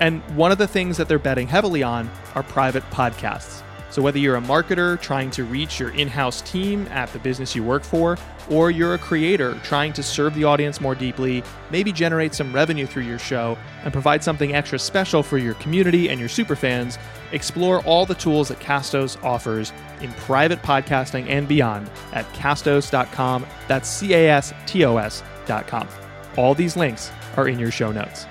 And 0.00 0.22
one 0.36 0.52
of 0.52 0.58
the 0.58 0.68
things 0.68 0.96
that 0.96 1.08
they're 1.08 1.18
betting 1.18 1.48
heavily 1.48 1.82
on 1.82 2.10
are 2.34 2.42
private 2.42 2.84
podcasts. 2.90 3.62
So, 3.90 4.02
whether 4.02 4.18
you're 4.18 4.36
a 4.36 4.40
marketer 4.40 5.00
trying 5.00 5.30
to 5.32 5.44
reach 5.44 5.80
your 5.80 5.90
in 5.90 6.08
house 6.08 6.42
team 6.42 6.86
at 6.88 7.12
the 7.12 7.18
business 7.18 7.54
you 7.54 7.64
work 7.64 7.82
for, 7.82 8.18
or 8.50 8.70
you're 8.70 8.94
a 8.94 8.98
creator 8.98 9.58
trying 9.62 9.92
to 9.94 10.02
serve 10.02 10.34
the 10.34 10.44
audience 10.44 10.80
more 10.80 10.94
deeply, 10.94 11.42
maybe 11.70 11.92
generate 11.92 12.34
some 12.34 12.52
revenue 12.52 12.86
through 12.86 13.04
your 13.04 13.18
show, 13.18 13.56
and 13.84 13.92
provide 13.92 14.22
something 14.22 14.54
extra 14.54 14.78
special 14.78 15.22
for 15.22 15.38
your 15.38 15.54
community 15.54 16.08
and 16.08 16.20
your 16.20 16.28
superfans, 16.28 16.98
explore 17.32 17.80
all 17.84 18.06
the 18.06 18.14
tools 18.14 18.48
that 18.48 18.58
Castos 18.58 19.22
offers 19.22 19.72
in 20.00 20.12
private 20.12 20.62
podcasting 20.62 21.28
and 21.28 21.48
beyond 21.48 21.90
at 22.12 22.26
castos.com. 22.32 23.46
That's 23.68 23.88
C 23.88 24.14
A 24.14 24.30
S 24.30 24.52
T 24.66 24.84
O 24.84 24.96
S.com. 24.98 25.88
All 26.36 26.54
these 26.54 26.76
links 26.76 27.10
are 27.36 27.48
in 27.48 27.58
your 27.58 27.70
show 27.70 27.90
notes. 27.90 28.26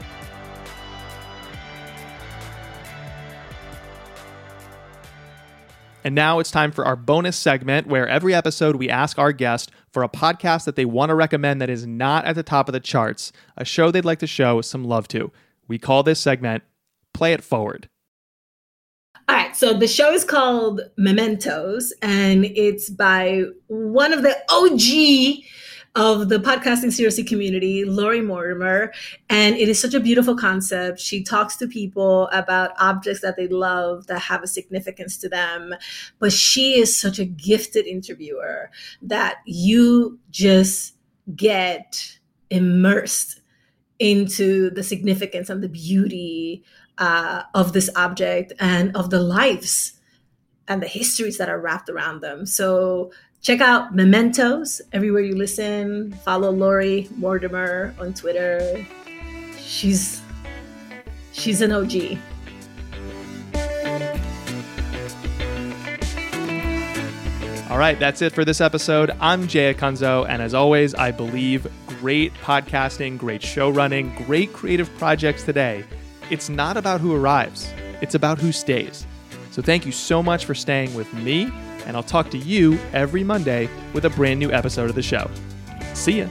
And 6.08 6.16
now 6.16 6.40
it's 6.40 6.52
time 6.52 6.72
for 6.72 6.86
our 6.86 6.96
bonus 6.96 7.36
segment 7.36 7.88
where 7.88 8.08
every 8.08 8.34
episode 8.34 8.78
we 8.78 8.90
ask 8.90 9.20
our 9.20 9.34
guest 9.34 9.72
for 9.92 10.04
a 10.04 10.08
podcast 10.08 10.64
that 10.64 10.78
they 10.78 10.86
want 10.86 11.10
to 11.10 11.16
recommend 11.16 11.60
that 11.60 11.70
is 11.70 11.86
not 11.86 12.24
at 12.24 12.36
the 12.36 12.44
top 12.44 12.70
of 12.70 12.72
the 12.72 12.80
charts, 12.80 13.34
a 13.58 13.66
show 13.66 13.92
they'd 13.92 14.06
like 14.06 14.20
to 14.20 14.26
show 14.26 14.62
some 14.62 14.86
love 14.86 15.10
to. 15.10 15.34
We 15.68 15.78
call 15.78 16.04
this 16.04 16.22
segment 16.22 16.64
Play 17.14 17.34
It 17.34 17.44
Forward. 17.44 17.90
All 19.28 19.36
right, 19.36 19.54
so 19.54 19.74
the 19.74 19.86
show 19.86 20.14
is 20.14 20.24
called 20.24 20.80
Mementos, 20.98 21.92
and 22.02 22.46
it's 22.46 22.90
by 22.90 23.44
one 23.68 24.14
of 24.14 24.24
the 24.24 24.38
OG 24.50 25.44
of 25.98 26.30
the 26.30 26.38
podcasting 26.38 26.94
seriously 26.94 27.24
community, 27.24 27.84
Lori 27.84 28.22
Mortimer. 28.22 28.94
And 29.32 29.56
it 29.56 29.68
is 29.68 29.82
such 29.82 29.96
a 29.96 30.00
beautiful 30.00 30.38
concept. 30.38 31.00
She 31.00 31.24
talks 31.24 31.58
to 31.58 31.68
people 31.68 32.30
about 32.32 32.72
objects 32.80 33.22
that 33.22 33.36
they 33.36 33.48
love 33.48 34.06
that 34.06 34.20
have 34.20 34.44
a 34.44 34.48
significance 34.48 35.18
to 35.18 35.28
them. 35.28 35.74
But 36.20 36.32
she 36.32 36.80
is 36.80 36.96
such 36.96 37.18
a 37.18 37.26
gifted 37.26 37.88
interviewer 37.88 38.70
that 39.02 39.38
you 39.46 40.20
just 40.30 40.94
get 41.36 42.20
immersed 42.52 43.42
into 43.98 44.70
the 44.70 44.84
significance 44.84 45.50
and 45.50 45.64
the 45.64 45.70
beauty 45.70 46.64
uh, 47.00 47.42
of 47.56 47.74
this 47.74 47.90
object 47.96 48.54
and 48.60 48.96
of 48.96 49.10
the 49.10 49.20
lives 49.20 49.94
and 50.68 50.82
the 50.82 50.88
histories 50.88 51.38
that 51.38 51.50
are 51.50 51.60
wrapped 51.60 51.90
around 51.90 52.22
them. 52.22 52.46
So 52.46 53.12
check 53.42 53.62
out 53.62 53.96
Mementos 53.96 54.82
everywhere 54.94 55.22
you 55.22 55.36
listen. 55.36 56.12
Follow 56.24 56.52
Lori 56.52 57.08
Mortimer 57.18 57.94
on 58.00 58.14
Twitter. 58.14 58.86
She's 59.58 60.22
she's 61.32 61.62
an 61.62 61.72
OG. 61.72 62.18
All 67.70 67.78
right, 67.78 68.00
that's 68.00 68.22
it 68.22 68.34
for 68.34 68.46
this 68.46 68.62
episode. 68.62 69.12
I'm 69.20 69.48
Jay 69.48 69.74
Acunzo, 69.74 70.26
and 70.28 70.42
as 70.42 70.54
always, 70.54 70.96
I 70.96 71.12
believe 71.12 71.68
great 72.00 72.34
podcasting, 72.36 73.18
great 73.18 73.44
show 73.44 73.70
running, 73.70 74.16
great 74.26 74.54
creative 74.54 74.90
projects 74.98 75.44
today. 75.44 75.84
It's 76.32 76.50
not 76.50 76.78
about 76.78 77.02
who 77.02 77.14
arrives, 77.14 77.72
it's 78.02 78.16
about 78.16 78.40
who 78.40 78.52
stays. 78.52 79.06
So 79.52 79.62
thank 79.62 79.86
you 79.86 79.92
so 79.92 80.24
much 80.24 80.46
for 80.46 80.56
staying 80.56 80.94
with 80.94 81.14
me 81.14 81.52
and 81.88 81.98
I'll 81.98 82.04
talk 82.04 82.30
to 82.32 82.38
you 82.38 82.78
every 82.94 83.24
Monday 83.24 83.70
with 83.94 84.06
a 84.06 84.10
brand 84.12 84.40
new 84.40 84.52
episode 84.52 84.90
of 84.90 84.96
the 84.96 85.02
show. 85.02 85.28
See 85.94 86.20
ya. 86.20 86.28